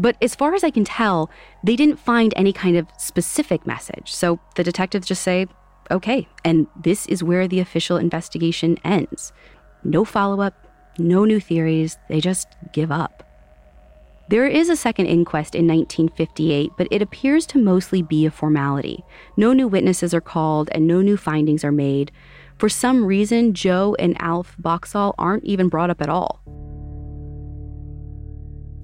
But 0.00 0.16
as 0.22 0.34
far 0.34 0.54
as 0.54 0.64
I 0.64 0.70
can 0.70 0.84
tell, 0.84 1.30
they 1.62 1.76
didn't 1.76 1.98
find 1.98 2.32
any 2.34 2.54
kind 2.54 2.78
of 2.78 2.86
specific 2.96 3.66
message. 3.66 4.10
So 4.10 4.40
the 4.56 4.64
detectives 4.64 5.06
just 5.06 5.22
say, 5.22 5.46
okay, 5.90 6.26
and 6.42 6.66
this 6.82 7.04
is 7.06 7.22
where 7.22 7.46
the 7.46 7.60
official 7.60 7.98
investigation 7.98 8.78
ends. 8.82 9.34
No 9.84 10.06
follow 10.06 10.40
up, 10.40 10.54
no 10.98 11.26
new 11.26 11.38
theories, 11.38 11.98
they 12.08 12.18
just 12.18 12.48
give 12.72 12.90
up. 12.90 13.26
There 14.30 14.46
is 14.46 14.70
a 14.70 14.76
second 14.76 15.06
inquest 15.06 15.54
in 15.54 15.66
1958, 15.66 16.70
but 16.78 16.88
it 16.90 17.02
appears 17.02 17.44
to 17.46 17.58
mostly 17.58 18.00
be 18.00 18.24
a 18.24 18.30
formality. 18.30 19.04
No 19.36 19.52
new 19.52 19.68
witnesses 19.68 20.14
are 20.14 20.20
called 20.22 20.70
and 20.72 20.86
no 20.86 21.02
new 21.02 21.18
findings 21.18 21.62
are 21.62 21.72
made. 21.72 22.10
For 22.56 22.70
some 22.70 23.04
reason, 23.04 23.52
Jo 23.52 23.96
and 23.98 24.16
Alf 24.22 24.56
Boxall 24.58 25.14
aren't 25.18 25.44
even 25.44 25.68
brought 25.68 25.90
up 25.90 26.00
at 26.00 26.08
all. 26.08 26.40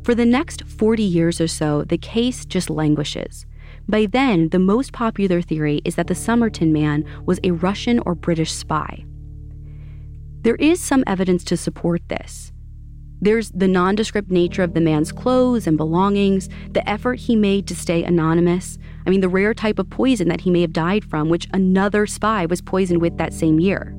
For 0.06 0.14
the 0.14 0.24
next 0.24 0.62
40 0.68 1.02
years 1.02 1.40
or 1.40 1.48
so, 1.48 1.82
the 1.82 1.98
case 1.98 2.44
just 2.44 2.70
languishes. 2.70 3.44
By 3.88 4.06
then, 4.06 4.50
the 4.50 4.60
most 4.60 4.92
popular 4.92 5.42
theory 5.42 5.82
is 5.84 5.96
that 5.96 6.06
the 6.06 6.14
Somerton 6.14 6.72
man 6.72 7.04
was 7.24 7.40
a 7.42 7.50
Russian 7.50 7.98
or 8.06 8.14
British 8.14 8.52
spy. 8.52 9.04
There 10.42 10.54
is 10.54 10.80
some 10.80 11.02
evidence 11.08 11.42
to 11.46 11.56
support 11.56 12.08
this. 12.08 12.52
There's 13.20 13.50
the 13.50 13.66
nondescript 13.66 14.30
nature 14.30 14.62
of 14.62 14.74
the 14.74 14.80
man's 14.80 15.10
clothes 15.10 15.66
and 15.66 15.76
belongings, 15.76 16.48
the 16.70 16.88
effort 16.88 17.18
he 17.18 17.34
made 17.34 17.66
to 17.66 17.74
stay 17.74 18.04
anonymous. 18.04 18.78
I 19.08 19.10
mean, 19.10 19.22
the 19.22 19.28
rare 19.28 19.54
type 19.54 19.80
of 19.80 19.90
poison 19.90 20.28
that 20.28 20.42
he 20.42 20.50
may 20.50 20.60
have 20.60 20.72
died 20.72 21.04
from, 21.04 21.28
which 21.30 21.48
another 21.52 22.06
spy 22.06 22.46
was 22.46 22.62
poisoned 22.62 23.00
with 23.00 23.18
that 23.18 23.34
same 23.34 23.58
year. 23.58 23.92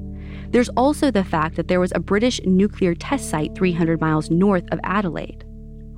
There's 0.52 0.70
also 0.70 1.12
the 1.12 1.26
fact 1.26 1.58
that 1.58 1.68
there 1.68 1.82
was 1.82 1.92
a 1.94 2.00
British 2.00 2.40
nuclear 2.46 2.96
test 2.96 3.30
site 3.30 3.56
300 3.56 4.00
miles 4.00 4.32
north 4.32 4.64
of 4.72 4.80
Adelaide. 4.86 5.44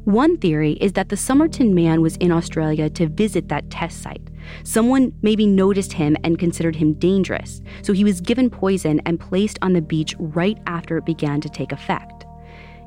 One 0.10 0.38
theory 0.38 0.72
is 0.82 0.94
that 0.94 1.10
the 1.10 1.16
Somerton 1.16 1.76
man 1.76 2.02
was 2.02 2.18
in 2.18 2.32
Australia 2.32 2.90
to 2.90 3.08
visit 3.08 3.48
that 3.50 3.70
test 3.70 4.02
site. 4.02 4.28
Someone 4.64 5.14
maybe 5.22 5.46
noticed 5.46 5.94
him 5.94 6.18
and 6.24 6.40
considered 6.40 6.76
him 6.76 6.94
dangerous, 6.94 7.62
so 7.84 7.94
he 7.94 8.04
was 8.04 8.20
given 8.20 8.50
poison 8.50 9.02
and 9.06 9.20
placed 9.20 9.60
on 9.62 9.74
the 9.74 9.84
beach 9.84 10.16
right 10.18 10.58
after 10.66 10.98
it 10.98 11.06
began 11.06 11.40
to 11.42 11.50
take 11.50 11.72
effect. 11.72 12.26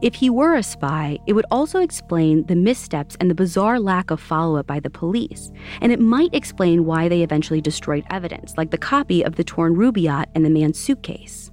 If 0.02 0.16
he 0.16 0.30
were 0.30 0.56
a 0.56 0.64
spy, 0.64 1.20
it 1.28 1.34
would 1.34 1.46
also 1.52 1.78
explain 1.78 2.44
the 2.46 2.56
missteps 2.56 3.16
and 3.20 3.30
the 3.30 3.36
bizarre 3.36 3.78
lack 3.78 4.10
of 4.10 4.20
follow 4.20 4.56
up 4.56 4.66
by 4.66 4.80
the 4.80 4.90
police. 4.90 5.52
And 5.80 5.92
it 5.92 6.00
might 6.00 6.34
explain 6.34 6.86
why 6.86 7.08
they 7.08 7.22
eventually 7.22 7.60
destroyed 7.60 8.02
evidence, 8.10 8.54
like 8.56 8.72
the 8.72 8.78
copy 8.78 9.22
of 9.24 9.36
the 9.36 9.44
torn 9.44 9.76
Rubaiyat 9.76 10.26
and 10.34 10.44
the 10.44 10.50
man's 10.50 10.80
suitcase. 10.80 11.52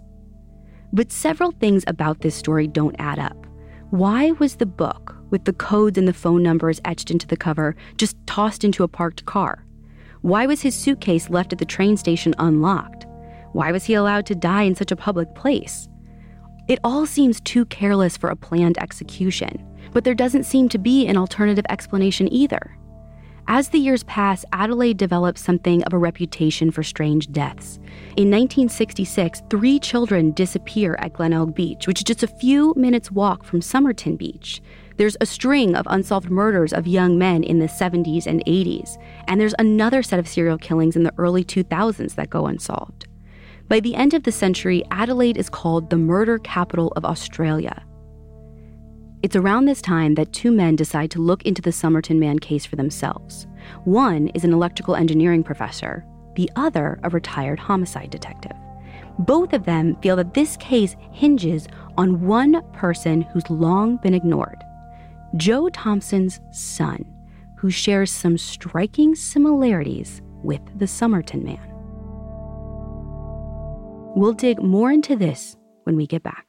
But 0.92 1.12
several 1.12 1.52
things 1.52 1.84
about 1.86 2.22
this 2.22 2.34
story 2.34 2.66
don't 2.66 2.96
add 2.98 3.20
up. 3.20 3.46
Why 3.92 4.32
was 4.32 4.56
the 4.56 4.66
book, 4.66 5.19
with 5.30 5.46
the 5.46 5.54
codes 5.54 5.98
and 5.98 6.08
the 6.08 6.14
phone 6.14 6.44
numbers 6.44 6.82
etched 6.86 7.12
into 7.12 7.28
the 7.28 7.38
cover, 7.38 7.76
just 7.98 8.16
tossed 8.26 8.64
into 8.64 8.84
a 8.84 8.88
parked 8.88 9.26
car? 9.26 9.66
Why 10.22 10.46
was 10.46 10.62
his 10.62 10.76
suitcase 10.76 11.30
left 11.30 11.54
at 11.54 11.60
the 11.60 11.66
train 11.66 11.98
station 11.98 12.34
unlocked? 12.40 13.06
Why 13.54 13.72
was 13.72 13.86
he 13.86 13.94
allowed 13.94 14.26
to 14.28 14.36
die 14.36 14.64
in 14.64 14.76
such 14.76 14.92
a 14.92 14.96
public 14.96 15.34
place? 15.36 15.88
It 16.68 16.80
all 16.84 17.06
seems 17.06 17.42
too 17.42 17.66
careless 17.66 18.16
for 18.16 18.30
a 18.30 18.36
planned 18.36 18.78
execution, 18.78 19.66
but 19.92 20.04
there 20.04 20.14
doesn't 20.14 20.44
seem 20.44 20.70
to 20.70 20.78
be 20.78 21.08
an 21.08 21.18
alternative 21.18 21.66
explanation 21.70 22.32
either. 22.32 22.78
As 23.52 23.70
the 23.70 23.80
years 23.80 24.04
pass, 24.04 24.46
Adelaide 24.54 24.98
develops 24.98 25.42
something 25.42 25.82
of 25.86 25.92
a 25.92 25.98
reputation 25.98 26.70
for 26.70 26.84
strange 26.84 27.32
deaths. 27.32 27.78
In 28.16 28.30
1966, 28.30 29.42
three 29.50 29.80
children 29.80 30.34
disappear 30.34 30.96
at 31.00 31.14
Glenelg 31.14 31.56
Beach, 31.56 31.88
which 31.88 32.00
is 32.00 32.04
just 32.04 32.22
a 32.22 32.28
few 32.28 32.76
minutes' 32.78 33.12
walk 33.12 33.44
from 33.44 33.60
Somerton 33.60 34.18
Beach. 34.18 34.62
There's 34.98 35.18
a 35.20 35.26
string 35.26 35.76
of 35.76 35.88
unsolved 35.90 36.30
murders 36.30 36.74
of 36.74 36.86
young 36.86 37.18
men 37.18 37.44
in 37.44 37.58
the 37.58 37.66
70s 37.66 38.28
and 38.28 38.46
80s, 38.46 39.02
and 39.28 39.42
there's 39.42 39.56
another 39.58 40.04
set 40.04 40.20
of 40.20 40.28
serial 40.28 40.60
killings 40.60 40.96
in 40.96 41.02
the 41.02 41.14
early 41.18 41.44
2000s 41.44 42.14
that 42.14 42.30
go 42.30 42.46
unsolved. 42.46 43.08
By 43.68 43.80
the 43.80 43.96
end 43.96 44.14
of 44.14 44.26
the 44.26 44.32
century, 44.32 44.84
Adelaide 44.92 45.38
is 45.38 45.50
called 45.50 45.90
the 45.90 45.98
murder 45.98 46.38
capital 46.38 46.94
of 46.96 47.04
Australia. 47.04 47.84
It's 49.22 49.36
around 49.36 49.66
this 49.66 49.82
time 49.82 50.16
that 50.16 50.32
two 50.32 50.50
men 50.50 50.78
decide 50.78 51.12
to 51.12 51.22
look 51.22 51.44
into 51.44 51.62
the 51.62 51.74
Somerton 51.74 52.20
man 52.20 52.40
case 52.40 52.66
for 52.66 52.78
themselves. 52.78 53.48
One 53.84 54.30
is 54.30 54.46
an 54.46 54.54
electrical 54.54 54.96
engineering 54.96 55.44
professor, 55.44 56.06
the 56.36 56.50
other, 56.56 56.98
a 57.04 57.10
retired 57.10 57.60
homicide 57.60 58.12
detective. 58.12 58.56
Both 59.20 59.52
of 59.52 59.66
them 59.66 59.98
feel 60.02 60.16
that 60.16 60.34
this 60.34 60.56
case 60.56 60.96
hinges 61.12 61.68
on 61.98 62.26
one 62.26 62.64
person 62.72 63.24
who's 63.24 63.50
long 63.50 63.98
been 63.98 64.14
ignored 64.14 64.64
Jo 65.36 65.68
Thompson's 65.70 66.40
son, 66.52 67.06
who 67.58 67.70
shares 67.70 68.10
some 68.10 68.38
striking 68.38 69.16
similarities 69.16 70.22
with 70.44 70.62
the 70.80 70.88
Somerton 70.88 71.44
man. 71.44 71.60
We'll 74.16 74.34
dig 74.34 74.62
more 74.64 74.92
into 74.92 75.16
this 75.18 75.58
when 75.84 75.98
we 75.98 76.08
get 76.08 76.24
back. 76.24 76.49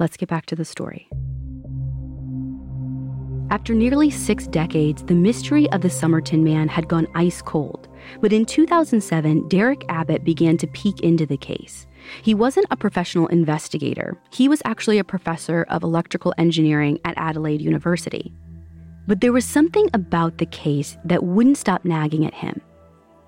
Let's 0.00 0.16
get 0.16 0.30
back 0.30 0.46
to 0.46 0.56
the 0.56 0.64
story. 0.64 1.10
After 3.50 3.74
nearly 3.74 4.08
six 4.08 4.46
decades, 4.46 5.02
the 5.02 5.14
mystery 5.14 5.68
of 5.72 5.82
the 5.82 5.90
Somerton 5.90 6.42
man 6.42 6.68
had 6.68 6.88
gone 6.88 7.06
ice 7.14 7.42
cold. 7.42 7.86
But 8.22 8.32
in 8.32 8.46
2007, 8.46 9.48
Derek 9.48 9.84
Abbott 9.90 10.24
began 10.24 10.56
to 10.56 10.66
peek 10.68 11.00
into 11.00 11.26
the 11.26 11.36
case. 11.36 11.86
He 12.22 12.32
wasn't 12.32 12.68
a 12.70 12.78
professional 12.78 13.26
investigator, 13.26 14.16
he 14.32 14.48
was 14.48 14.62
actually 14.64 14.98
a 14.98 15.04
professor 15.04 15.66
of 15.68 15.82
electrical 15.82 16.32
engineering 16.38 16.98
at 17.04 17.18
Adelaide 17.18 17.60
University. 17.60 18.32
But 19.06 19.20
there 19.20 19.32
was 19.32 19.44
something 19.44 19.90
about 19.92 20.38
the 20.38 20.46
case 20.46 20.96
that 21.04 21.24
wouldn't 21.24 21.58
stop 21.58 21.84
nagging 21.84 22.24
at 22.24 22.32
him. 22.32 22.58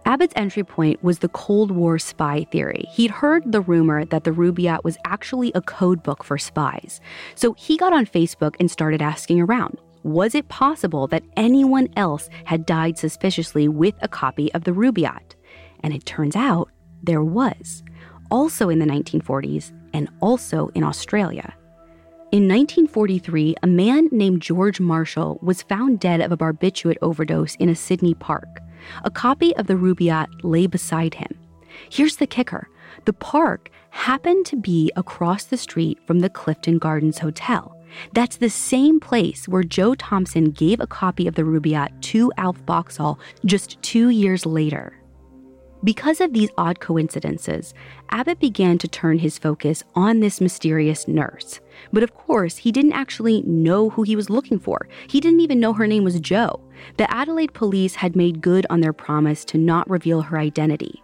Abbott's 0.04 0.32
entry 0.34 0.64
point 0.64 1.02
was 1.04 1.20
the 1.20 1.28
Cold 1.28 1.70
War 1.70 1.98
spy 1.98 2.44
theory. 2.50 2.86
He'd 2.90 3.10
heard 3.10 3.50
the 3.50 3.60
rumor 3.60 4.04
that 4.06 4.24
the 4.24 4.32
Rubaiyat 4.32 4.82
was 4.82 4.98
actually 5.04 5.52
a 5.54 5.60
code 5.60 6.02
book 6.02 6.24
for 6.24 6.38
spies. 6.38 7.00
So 7.36 7.52
he 7.52 7.76
got 7.76 7.92
on 7.92 8.06
Facebook 8.06 8.56
and 8.58 8.70
started 8.70 9.00
asking 9.00 9.40
around. 9.40 9.78
Was 10.02 10.34
it 10.34 10.48
possible 10.48 11.06
that 11.08 11.22
anyone 11.36 11.88
else 11.96 12.28
had 12.44 12.66
died 12.66 12.98
suspiciously 12.98 13.68
with 13.68 13.94
a 14.02 14.08
copy 14.08 14.52
of 14.54 14.64
the 14.64 14.72
Rubaiyat? 14.72 15.36
And 15.84 15.94
it 15.94 16.04
turns 16.04 16.34
out 16.34 16.70
there 17.04 17.22
was, 17.22 17.84
also 18.30 18.68
in 18.68 18.80
the 18.80 18.86
1940s 18.86 19.72
and 19.94 20.08
also 20.20 20.68
in 20.74 20.82
Australia. 20.82 21.54
In 22.32 22.48
1943, 22.48 23.56
a 23.62 23.66
man 23.66 24.08
named 24.10 24.40
George 24.40 24.80
Marshall 24.80 25.38
was 25.42 25.62
found 25.62 26.00
dead 26.00 26.20
of 26.22 26.32
a 26.32 26.36
barbiturate 26.36 26.96
overdose 27.02 27.54
in 27.56 27.68
a 27.68 27.74
Sydney 27.76 28.14
park. 28.14 28.48
A 29.04 29.10
copy 29.10 29.54
of 29.56 29.66
the 29.66 29.74
Rubaiyat 29.74 30.28
lay 30.42 30.66
beside 30.66 31.14
him. 31.14 31.38
Here's 31.90 32.16
the 32.16 32.26
kicker 32.26 32.68
the 33.04 33.12
park 33.12 33.70
happened 33.90 34.46
to 34.46 34.56
be 34.56 34.92
across 34.96 35.44
the 35.44 35.56
street 35.56 35.98
from 36.06 36.20
the 36.20 36.30
Clifton 36.30 36.78
Gardens 36.78 37.18
Hotel. 37.18 37.76
That's 38.12 38.36
the 38.36 38.50
same 38.50 39.00
place 39.00 39.46
where 39.46 39.62
Jo 39.62 39.94
Thompson 39.94 40.50
gave 40.50 40.80
a 40.80 40.86
copy 40.86 41.26
of 41.26 41.34
the 41.34 41.42
Rubaiyat 41.42 42.00
to 42.02 42.32
Alf 42.38 42.64
Boxall 42.64 43.18
just 43.44 43.80
two 43.82 44.08
years 44.08 44.46
later. 44.46 44.94
Because 45.84 46.20
of 46.20 46.32
these 46.32 46.50
odd 46.56 46.80
coincidences, 46.80 47.74
Abbott 48.10 48.38
began 48.38 48.78
to 48.78 48.88
turn 48.88 49.18
his 49.18 49.36
focus 49.36 49.82
on 49.94 50.20
this 50.20 50.40
mysterious 50.40 51.08
nurse. 51.08 51.60
But 51.92 52.02
of 52.02 52.14
course, 52.14 52.58
he 52.58 52.72
didn't 52.72 52.92
actually 52.92 53.42
know 53.42 53.90
who 53.90 54.02
he 54.02 54.16
was 54.16 54.30
looking 54.30 54.58
for. 54.58 54.88
He 55.06 55.20
didn't 55.20 55.40
even 55.40 55.60
know 55.60 55.72
her 55.72 55.86
name 55.86 56.04
was 56.04 56.20
Jo. 56.20 56.60
The 56.96 57.10
Adelaide 57.12 57.54
police 57.54 57.96
had 57.96 58.16
made 58.16 58.40
good 58.40 58.66
on 58.68 58.80
their 58.80 58.92
promise 58.92 59.44
to 59.46 59.58
not 59.58 59.88
reveal 59.88 60.22
her 60.22 60.38
identity. 60.38 61.02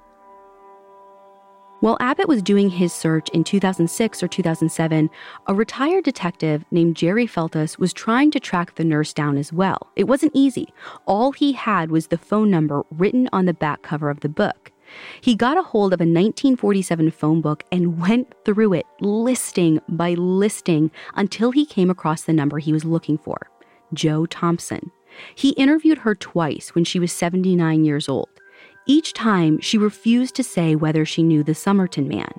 While 1.81 1.97
Abbott 2.01 2.27
was 2.27 2.43
doing 2.43 2.71
his 2.71 2.93
search 2.93 3.29
in 3.29 3.45
2006 3.45 4.21
or 4.21 4.27
2007, 4.27 5.09
a 5.47 5.55
retired 5.55 6.03
detective 6.03 6.64
named 6.73 6.97
Gerry 6.97 7.25
Feltus 7.25 7.79
was 7.79 7.93
trying 7.93 8.33
to 8.33 8.41
track 8.41 8.75
the 8.75 8.83
nurse 8.83 9.12
down 9.12 9.38
as 9.38 9.53
well. 9.53 9.87
It 9.95 10.09
wasn't 10.09 10.33
easy. 10.35 10.75
All 11.07 11.31
he 11.31 11.53
had 11.53 11.93
was 11.93 12.09
the 12.09 12.19
phone 12.19 12.51
number 12.51 12.83
written 12.91 13.29
on 13.33 13.47
the 13.47 13.55
back 13.55 13.83
cover 13.83 14.11
of 14.11 14.21
the 14.21 14.29
book. 14.29 14.73
He 15.20 15.35
got 15.35 15.57
a 15.57 15.62
hold 15.62 15.92
of 15.92 16.01
a 16.01 16.05
1947 16.05 17.11
phone 17.11 17.40
book 17.40 17.64
and 17.70 18.01
went 18.01 18.35
through 18.44 18.74
it, 18.74 18.87
listing 19.01 19.81
by 19.88 20.14
listing, 20.14 20.90
until 21.14 21.51
he 21.51 21.66
came 21.66 21.90
across 21.90 22.22
the 22.22 22.33
number 22.33 22.59
he 22.59 22.72
was 22.72 22.85
looking 22.85 23.18
for 23.18 23.51
Jo 23.94 24.27
Thompson. 24.27 24.90
He 25.35 25.51
interviewed 25.51 25.98
her 25.98 26.14
twice 26.14 26.74
when 26.74 26.85
she 26.85 26.98
was 26.98 27.12
79 27.12 27.85
years 27.85 28.09
old. 28.09 28.29
Each 28.87 29.12
time, 29.12 29.61
she 29.61 29.77
refused 29.77 30.35
to 30.37 30.42
say 30.42 30.74
whether 30.74 31.05
she 31.05 31.22
knew 31.22 31.42
the 31.42 31.55
Somerton 31.55 32.09
man, 32.09 32.33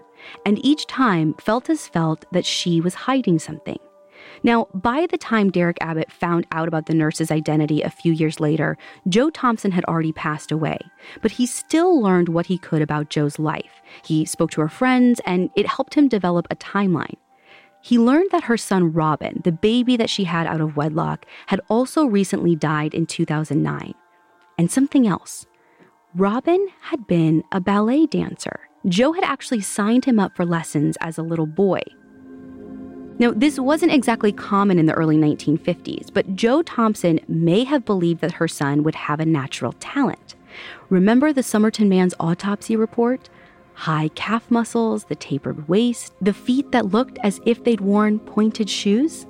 and 0.45 0.63
each 0.65 0.87
time, 0.87 1.35
Feltus 1.35 1.87
felt 1.87 2.25
that 2.31 2.45
she 2.45 2.81
was 2.81 2.93
hiding 2.93 3.39
something. 3.39 3.79
Now, 4.43 4.67
by 4.73 5.07
the 5.09 5.17
time 5.17 5.49
Derek 5.49 5.77
Abbott 5.81 6.11
found 6.11 6.47
out 6.51 6.67
about 6.67 6.85
the 6.85 6.93
nurse's 6.93 7.31
identity 7.31 7.81
a 7.81 7.89
few 7.89 8.13
years 8.13 8.39
later, 8.39 8.77
Jo 9.07 9.29
Thompson 9.29 9.71
had 9.71 9.85
already 9.85 10.11
passed 10.11 10.51
away, 10.51 10.77
but 11.21 11.31
he 11.31 11.45
still 11.45 12.01
learned 12.01 12.29
what 12.29 12.45
he 12.45 12.57
could 12.57 12.81
about 12.81 13.09
Jo's 13.09 13.39
life. 13.39 13.81
He 14.03 14.25
spoke 14.25 14.51
to 14.51 14.61
her 14.61 14.69
friends, 14.69 15.19
and 15.25 15.49
it 15.55 15.67
helped 15.67 15.95
him 15.95 16.07
develop 16.07 16.47
a 16.49 16.55
timeline. 16.55 17.15
He 17.81 17.97
learned 17.97 18.31
that 18.31 18.43
her 18.43 18.57
son 18.57 18.91
Robin, 18.91 19.41
the 19.43 19.51
baby 19.51 19.95
that 19.97 20.09
she 20.09 20.25
had 20.25 20.47
out 20.47 20.61
of 20.61 20.75
wedlock, 20.75 21.25
had 21.47 21.61
also 21.69 22.05
recently 22.05 22.55
died 22.55 22.93
in 22.93 23.05
2009. 23.05 23.93
And 24.57 24.69
something 24.69 25.07
else. 25.07 25.45
Robin 26.15 26.67
had 26.81 27.07
been 27.07 27.43
a 27.51 27.61
ballet 27.61 28.05
dancer. 28.05 28.59
Jo 28.87 29.13
had 29.13 29.23
actually 29.23 29.61
signed 29.61 30.05
him 30.05 30.19
up 30.19 30.35
for 30.35 30.45
lessons 30.45 30.97
as 31.01 31.17
a 31.17 31.23
little 31.23 31.45
boy. 31.45 31.81
Now, 33.19 33.31
this 33.31 33.59
wasn't 33.59 33.91
exactly 33.91 34.31
common 34.31 34.79
in 34.79 34.85
the 34.85 34.93
early 34.93 35.17
1950s, 35.17 36.11
but 36.13 36.37
Jo 36.37 36.61
Thompson 36.61 37.19
may 37.27 37.65
have 37.65 37.83
believed 37.83 38.21
that 38.21 38.31
her 38.31 38.47
son 38.47 38.81
would 38.83 38.95
have 38.95 39.19
a 39.19 39.25
natural 39.25 39.73
talent. 39.73 40.35
Remember 40.89 41.33
the 41.33 41.43
Somerton 41.43 41.89
man's 41.89 42.13
autopsy 42.19 42.77
report? 42.77 43.29
High 43.73 44.07
calf 44.15 44.49
muscles, 44.49 45.03
the 45.03 45.15
tapered 45.15 45.67
waist, 45.67 46.13
the 46.21 46.33
feet 46.33 46.71
that 46.71 46.87
looked 46.87 47.19
as 47.21 47.41
if 47.45 47.63
they'd 47.63 47.81
worn 47.81 48.19
pointed 48.19 48.69
shoes? 48.69 49.27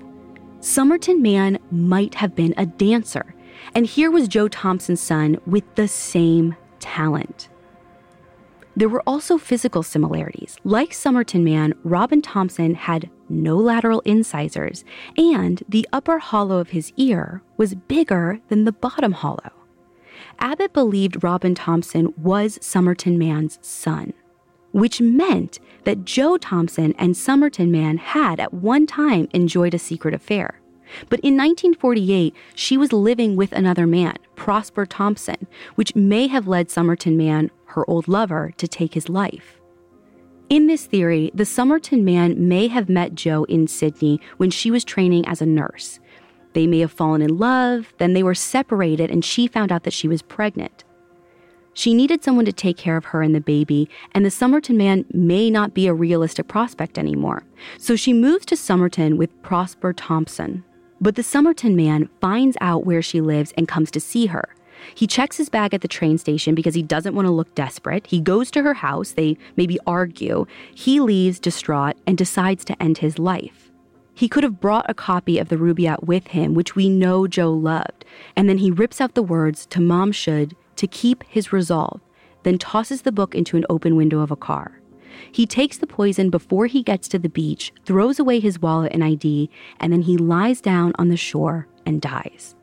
Somerton 0.59 1.21
man 1.21 1.57
might 1.71 2.13
have 2.15 2.35
been 2.35 2.53
a 2.57 2.67
dancer. 2.67 3.33
And 3.73 3.87
here 3.87 4.11
was 4.11 4.27
Jo 4.27 4.47
Thompson's 4.47 5.01
son 5.01 5.39
with 5.47 5.63
the 5.75 5.87
same 5.87 6.55
talent. 6.79 7.49
There 8.75 8.89
were 8.89 9.03
also 9.05 9.37
physical 9.37 9.83
similarities. 9.83 10.57
Like 10.63 10.93
Somerton 10.93 11.43
Man, 11.43 11.73
Robin 11.83 12.21
Thompson 12.21 12.75
had 12.75 13.09
no 13.29 13.57
lateral 13.57 14.01
incisors, 14.01 14.83
and 15.17 15.63
the 15.69 15.87
upper 15.93 16.19
hollow 16.19 16.57
of 16.57 16.69
his 16.69 16.91
ear 16.97 17.41
was 17.57 17.75
bigger 17.75 18.39
than 18.49 18.65
the 18.65 18.71
bottom 18.71 19.13
hollow. 19.13 19.51
Abbott 20.39 20.73
believed 20.73 21.23
Robin 21.23 21.55
Thompson 21.55 22.13
was 22.17 22.59
Somerton 22.61 23.17
Man's 23.17 23.59
son, 23.61 24.13
which 24.71 25.01
meant 25.01 25.59
that 25.83 26.05
Jo 26.05 26.37
Thompson 26.37 26.93
and 26.97 27.15
Somerton 27.15 27.71
Man 27.71 27.97
had 27.97 28.39
at 28.39 28.53
one 28.53 28.85
time 28.85 29.27
enjoyed 29.33 29.73
a 29.73 29.79
secret 29.79 30.13
affair. 30.13 30.59
But 31.09 31.19
in 31.19 31.37
1948, 31.37 32.35
she 32.55 32.77
was 32.77 32.91
living 32.91 33.35
with 33.35 33.51
another 33.51 33.85
man, 33.85 34.15
Prosper 34.35 34.85
Thompson, 34.85 35.47
which 35.75 35.95
may 35.95 36.27
have 36.27 36.47
led 36.47 36.71
Somerton 36.71 37.15
Man, 37.15 37.51
her 37.65 37.87
old 37.89 38.07
lover, 38.07 38.53
to 38.57 38.67
take 38.67 38.95
his 38.95 39.09
life. 39.09 39.58
In 40.49 40.65
this 40.65 40.87
theory, 40.87 41.29
the 41.35 41.45
Somerton 41.45 42.03
man 42.03 42.47
may 42.47 42.67
have 42.69 42.89
met 42.89 43.13
Jo 43.13 43.43
in 43.43 43.67
Sydney 43.67 44.19
when 44.37 44.49
she 44.49 44.71
was 44.71 44.83
training 44.83 45.27
as 45.27 45.41
a 45.41 45.45
nurse. 45.45 45.99
They 46.53 46.65
may 46.65 46.79
have 46.79 46.91
fallen 46.91 47.21
in 47.21 47.37
love, 47.37 47.93
then 47.99 48.13
they 48.13 48.23
were 48.23 48.33
separated, 48.33 49.11
and 49.11 49.23
she 49.23 49.47
found 49.47 49.71
out 49.71 49.83
that 49.83 49.93
she 49.93 50.07
was 50.07 50.23
pregnant. 50.23 50.83
She 51.75 51.93
needed 51.93 52.23
someone 52.23 52.45
to 52.45 52.51
take 52.51 52.77
care 52.77 52.97
of 52.97 53.05
her 53.05 53.21
and 53.21 53.35
the 53.35 53.39
baby, 53.39 53.87
and 54.11 54.25
the 54.25 54.31
Somerton 54.31 54.75
man 54.75 55.05
may 55.13 55.51
not 55.51 55.75
be 55.75 55.85
a 55.85 55.93
realistic 55.93 56.47
prospect 56.47 56.97
anymore. 56.97 57.43
So 57.77 57.95
she 57.95 58.11
moves 58.11 58.47
to 58.47 58.57
Somerton 58.57 59.17
with 59.17 59.43
Prosper 59.43 59.93
Thompson. 59.93 60.63
But 60.99 61.15
the 61.15 61.23
Somerton 61.23 61.75
man 61.75 62.09
finds 62.19 62.57
out 62.59 62.87
where 62.87 63.03
she 63.03 63.21
lives 63.21 63.53
and 63.55 63.67
comes 63.67 63.91
to 63.91 63.99
see 63.99 64.25
her. 64.25 64.49
He 64.95 65.07
checks 65.07 65.37
his 65.37 65.49
bag 65.49 65.73
at 65.73 65.81
the 65.81 65.87
train 65.87 66.17
station 66.17 66.55
because 66.55 66.75
he 66.75 66.83
doesn't 66.83 67.15
want 67.15 67.25
to 67.25 67.31
look 67.31 67.53
desperate. 67.55 68.07
He 68.07 68.19
goes 68.19 68.51
to 68.51 68.63
her 68.63 68.75
house, 68.75 69.11
they 69.11 69.37
maybe 69.55 69.77
argue. 69.85 70.45
He 70.73 70.99
leaves 70.99 71.39
distraught 71.39 71.97
and 72.05 72.17
decides 72.17 72.65
to 72.65 72.81
end 72.81 72.99
his 72.99 73.19
life. 73.19 73.71
He 74.13 74.27
could 74.27 74.43
have 74.43 74.59
brought 74.59 74.89
a 74.89 74.93
copy 74.93 75.39
of 75.39 75.47
the 75.47 75.55
Rubaiyat 75.55 76.03
with 76.03 76.27
him, 76.27 76.53
which 76.53 76.75
we 76.75 76.89
know 76.89 77.25
Jo 77.25 77.51
loved, 77.53 78.03
and 78.35 78.49
then 78.49 78.57
he 78.57 78.69
rips 78.69 78.99
out 78.99 79.15
the 79.15 79.23
words 79.23 79.65
Tamam 79.67 80.13
Shud 80.13 80.55
to 80.75 80.87
keep 80.87 81.23
his 81.23 81.53
resolve, 81.53 82.01
then 82.43 82.57
tosses 82.57 83.03
the 83.03 83.13
book 83.13 83.33
into 83.33 83.55
an 83.55 83.65
open 83.69 83.95
window 83.95 84.19
of 84.19 84.29
a 84.31 84.35
car. 84.35 84.81
He 85.31 85.45
takes 85.45 85.77
the 85.77 85.87
poison 85.87 86.29
before 86.29 86.65
he 86.65 86.83
gets 86.83 87.07
to 87.09 87.19
the 87.19 87.29
beach, 87.29 87.73
throws 87.85 88.19
away 88.19 88.39
his 88.39 88.61
wallet 88.61 88.91
and 88.93 89.03
ID, 89.03 89.49
and 89.79 89.91
then 89.91 90.01
he 90.01 90.17
lies 90.17 90.61
down 90.61 90.93
on 90.99 91.07
the 91.07 91.17
shore 91.17 91.67
and 91.85 92.01
dies. 92.01 92.55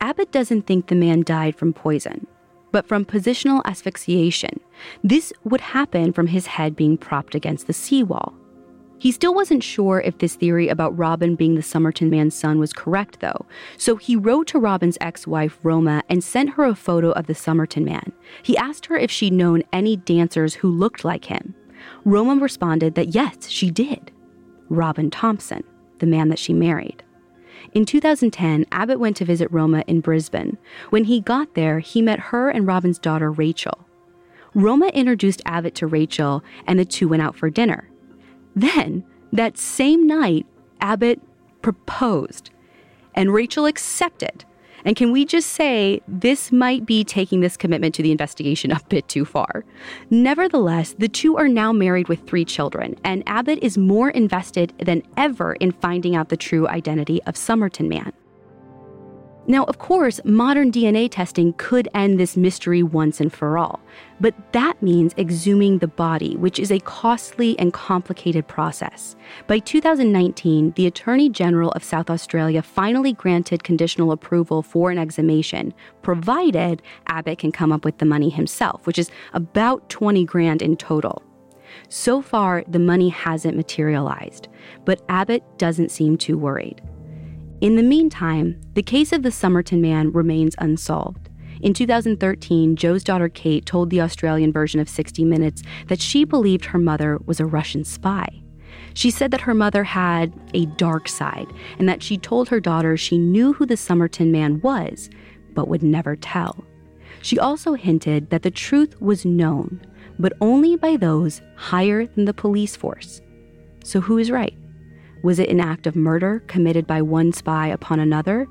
Abbott 0.00 0.32
doesn't 0.32 0.62
think 0.62 0.86
the 0.86 0.94
man 0.94 1.22
died 1.22 1.56
from 1.56 1.72
poison, 1.72 2.26
but 2.72 2.86
from 2.86 3.04
positional 3.04 3.64
asphyxiation. 3.64 4.60
This 5.02 5.32
would 5.44 5.60
happen 5.60 6.12
from 6.12 6.28
his 6.28 6.46
head 6.46 6.76
being 6.76 6.96
propped 6.98 7.34
against 7.34 7.66
the 7.66 7.72
seawall. 7.72 8.34
He 8.98 9.12
still 9.12 9.34
wasn't 9.34 9.62
sure 9.62 10.00
if 10.00 10.18
this 10.18 10.36
theory 10.36 10.68
about 10.68 10.96
Robin 10.96 11.34
being 11.34 11.54
the 11.54 11.62
Somerton 11.62 12.08
man's 12.08 12.34
son 12.34 12.58
was 12.58 12.72
correct, 12.72 13.20
though. 13.20 13.44
So 13.76 13.96
he 13.96 14.16
wrote 14.16 14.46
to 14.48 14.58
Robin's 14.58 14.96
ex 15.00 15.26
wife, 15.26 15.58
Roma, 15.62 16.02
and 16.08 16.24
sent 16.24 16.50
her 16.50 16.64
a 16.64 16.74
photo 16.74 17.10
of 17.10 17.26
the 17.26 17.34
Somerton 17.34 17.84
man. 17.84 18.12
He 18.42 18.56
asked 18.56 18.86
her 18.86 18.96
if 18.96 19.10
she'd 19.10 19.34
known 19.34 19.62
any 19.72 19.96
dancers 19.96 20.54
who 20.54 20.68
looked 20.70 21.04
like 21.04 21.26
him. 21.26 21.54
Roma 22.04 22.40
responded 22.40 22.94
that 22.94 23.14
yes, 23.14 23.48
she 23.48 23.70
did. 23.70 24.10
Robin 24.70 25.10
Thompson, 25.10 25.62
the 25.98 26.06
man 26.06 26.28
that 26.30 26.38
she 26.38 26.52
married. 26.52 27.02
In 27.72 27.84
2010, 27.84 28.66
Abbott 28.72 29.00
went 29.00 29.16
to 29.16 29.24
visit 29.24 29.50
Roma 29.50 29.84
in 29.86 30.00
Brisbane. 30.00 30.56
When 30.90 31.04
he 31.04 31.20
got 31.20 31.54
there, 31.54 31.80
he 31.80 32.00
met 32.02 32.18
her 32.18 32.48
and 32.48 32.66
Robin's 32.66 32.98
daughter, 32.98 33.30
Rachel. 33.30 33.86
Roma 34.54 34.86
introduced 34.88 35.42
Abbott 35.44 35.74
to 35.76 35.86
Rachel, 35.86 36.42
and 36.66 36.78
the 36.78 36.84
two 36.84 37.08
went 37.08 37.22
out 37.22 37.36
for 37.36 37.50
dinner. 37.50 37.90
Then, 38.54 39.04
that 39.32 39.58
same 39.58 40.06
night, 40.06 40.46
Abbott 40.80 41.20
proposed, 41.60 42.50
and 43.14 43.34
Rachel 43.34 43.66
accepted. 43.66 44.44
And 44.86 44.94
can 44.94 45.10
we 45.10 45.24
just 45.24 45.50
say 45.50 46.00
this 46.06 46.52
might 46.52 46.86
be 46.86 47.02
taking 47.02 47.40
this 47.40 47.56
commitment 47.56 47.92
to 47.96 48.02
the 48.02 48.12
investigation 48.12 48.70
a 48.70 48.80
bit 48.88 49.08
too 49.08 49.24
far? 49.24 49.64
Nevertheless, 50.10 50.94
the 50.96 51.08
two 51.08 51.36
are 51.36 51.48
now 51.48 51.72
married 51.72 52.08
with 52.08 52.24
three 52.26 52.44
children, 52.44 52.94
and 53.02 53.24
Abbott 53.26 53.58
is 53.62 53.76
more 53.76 54.10
invested 54.10 54.72
than 54.78 55.02
ever 55.16 55.54
in 55.54 55.72
finding 55.72 56.14
out 56.14 56.28
the 56.28 56.36
true 56.36 56.68
identity 56.68 57.20
of 57.24 57.36
Somerton 57.36 57.88
Man. 57.88 58.12
Now, 59.48 59.62
of 59.64 59.78
course, 59.78 60.20
modern 60.24 60.72
DNA 60.72 61.08
testing 61.08 61.52
could 61.52 61.88
end 61.94 62.18
this 62.18 62.36
mystery 62.36 62.82
once 62.82 63.20
and 63.20 63.32
for 63.32 63.56
all, 63.56 63.80
but 64.18 64.34
that 64.52 64.82
means 64.82 65.14
exhuming 65.16 65.78
the 65.78 65.86
body, 65.86 66.36
which 66.36 66.58
is 66.58 66.72
a 66.72 66.80
costly 66.80 67.56
and 67.58 67.72
complicated 67.72 68.48
process. 68.48 69.14
By 69.46 69.60
2019, 69.60 70.72
the 70.72 70.88
Attorney 70.88 71.28
General 71.28 71.70
of 71.72 71.84
South 71.84 72.10
Australia 72.10 72.60
finally 72.60 73.12
granted 73.12 73.62
conditional 73.62 74.10
approval 74.10 74.62
for 74.62 74.90
an 74.90 74.98
exhumation, 74.98 75.72
provided 76.02 76.82
Abbott 77.06 77.38
can 77.38 77.52
come 77.52 77.70
up 77.70 77.84
with 77.84 77.98
the 77.98 78.04
money 78.04 78.30
himself, 78.30 78.84
which 78.84 78.98
is 78.98 79.10
about 79.32 79.88
20 79.90 80.24
grand 80.24 80.60
in 80.60 80.76
total. 80.76 81.22
So 81.88 82.20
far, 82.20 82.64
the 82.66 82.80
money 82.80 83.10
hasn't 83.10 83.56
materialized, 83.56 84.48
but 84.84 85.02
Abbott 85.08 85.44
doesn't 85.56 85.92
seem 85.92 86.16
too 86.16 86.36
worried. 86.36 86.82
In 87.62 87.76
the 87.76 87.82
meantime, 87.82 88.60
the 88.74 88.82
case 88.82 89.12
of 89.12 89.22
the 89.22 89.30
Somerton 89.30 89.80
man 89.80 90.12
remains 90.12 90.54
unsolved. 90.58 91.30
In 91.62 91.72
2013, 91.72 92.76
Jo's 92.76 93.02
daughter 93.02 93.30
Kate 93.30 93.64
told 93.64 93.88
the 93.88 94.02
Australian 94.02 94.52
version 94.52 94.78
of 94.78 94.90
60 94.90 95.24
Minutes 95.24 95.62
that 95.88 96.00
she 96.00 96.24
believed 96.24 96.66
her 96.66 96.78
mother 96.78 97.18
was 97.24 97.40
a 97.40 97.46
Russian 97.46 97.82
spy. 97.82 98.28
She 98.92 99.10
said 99.10 99.30
that 99.30 99.40
her 99.40 99.54
mother 99.54 99.84
had 99.84 100.34
a 100.52 100.66
dark 100.66 101.08
side 101.08 101.46
and 101.78 101.88
that 101.88 102.02
she 102.02 102.18
told 102.18 102.50
her 102.50 102.60
daughter 102.60 102.94
she 102.96 103.16
knew 103.16 103.54
who 103.54 103.64
the 103.64 103.76
Somerton 103.76 104.30
man 104.30 104.60
was, 104.60 105.08
but 105.54 105.68
would 105.68 105.82
never 105.82 106.14
tell. 106.14 106.62
She 107.22 107.38
also 107.38 107.72
hinted 107.72 108.28
that 108.28 108.42
the 108.42 108.50
truth 108.50 109.00
was 109.00 109.24
known, 109.24 109.80
but 110.18 110.34
only 110.42 110.76
by 110.76 110.96
those 110.96 111.40
higher 111.56 112.06
than 112.06 112.26
the 112.26 112.34
police 112.34 112.76
force. 112.76 113.22
So 113.82 114.02
who 114.02 114.18
is 114.18 114.30
right? 114.30 114.56
Was 115.26 115.40
it 115.40 115.48
an 115.48 115.58
act 115.58 115.88
of 115.88 115.96
murder 115.96 116.44
committed 116.46 116.86
by 116.86 117.02
one 117.02 117.32
spy 117.32 117.66
upon 117.66 117.98
another? 117.98 118.46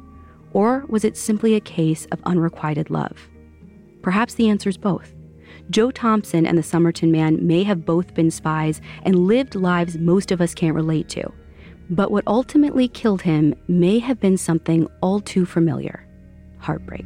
Or 0.52 0.84
was 0.90 1.06
it 1.06 1.16
simply 1.16 1.56
a 1.56 1.62
case 1.62 2.06
of 2.12 2.20
unrequited 2.26 2.90
love? 2.90 3.30
Perhaps 4.02 4.34
the 4.34 4.50
answer 4.50 4.68
is 4.68 4.78
both. 4.78 5.14
Jo 5.70 5.90
Thomson 5.90 6.46
and 6.46 6.58
the 6.58 6.64
Somerton 6.64 7.14
man 7.14 7.48
may 7.48 7.64
have 7.64 7.86
both 7.86 8.14
been 8.14 8.30
spies 8.30 8.82
and 9.04 9.26
lived 9.26 9.56
lives 9.56 9.98
most 9.98 10.34
of 10.34 10.42
us 10.42 10.54
can't 10.54 10.76
relate 10.76 11.08
to. 11.08 11.32
But 11.90 12.12
what 12.12 12.28
ultimately 12.28 12.90
killed 12.90 13.22
him 13.22 13.56
may 13.70 14.00
have 14.00 14.20
been 14.20 14.38
something 14.38 14.86
all 15.00 15.22
too 15.22 15.46
familiar 15.46 16.06
heartbreak. 16.60 17.06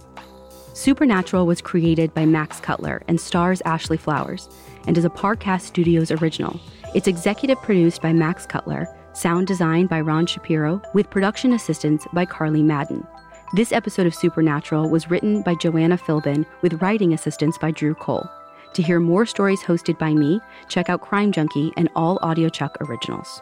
Supernatural 0.73 1.45
was 1.45 1.61
created 1.61 2.13
by 2.13 2.25
Max 2.25 2.59
Cutler 2.61 3.03
and 3.09 3.19
stars 3.19 3.61
Ashley 3.65 3.97
Flowers 3.97 4.49
and 4.87 4.97
is 4.97 5.03
a 5.03 5.09
Parcast 5.09 5.61
Studios 5.61 6.11
original. 6.11 6.59
It's 6.95 7.07
executive 7.07 7.61
produced 7.61 8.01
by 8.01 8.13
Max 8.13 8.45
Cutler, 8.45 8.87
sound 9.13 9.47
designed 9.47 9.89
by 9.89 9.99
Ron 9.99 10.25
Shapiro, 10.25 10.81
with 10.93 11.09
production 11.09 11.53
assistance 11.53 12.07
by 12.13 12.25
Carly 12.25 12.63
Madden. 12.63 13.05
This 13.53 13.73
episode 13.73 14.07
of 14.07 14.15
Supernatural 14.15 14.89
was 14.89 15.09
written 15.09 15.41
by 15.41 15.55
Joanna 15.55 15.97
Philbin 15.97 16.45
with 16.61 16.81
writing 16.81 17.13
assistance 17.13 17.57
by 17.57 17.71
Drew 17.71 17.93
Cole. 17.93 18.29
To 18.73 18.81
hear 18.81 19.01
more 19.01 19.25
stories 19.25 19.61
hosted 19.61 19.99
by 19.99 20.13
me, 20.13 20.39
check 20.69 20.89
out 20.89 21.01
Crime 21.01 21.33
Junkie 21.33 21.73
and 21.75 21.89
all 21.93 22.17
AudioChuck 22.19 22.77
originals. 22.87 23.41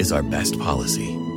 is 0.00 0.12
our 0.12 0.22
best 0.22 0.58
policy. 0.58 1.29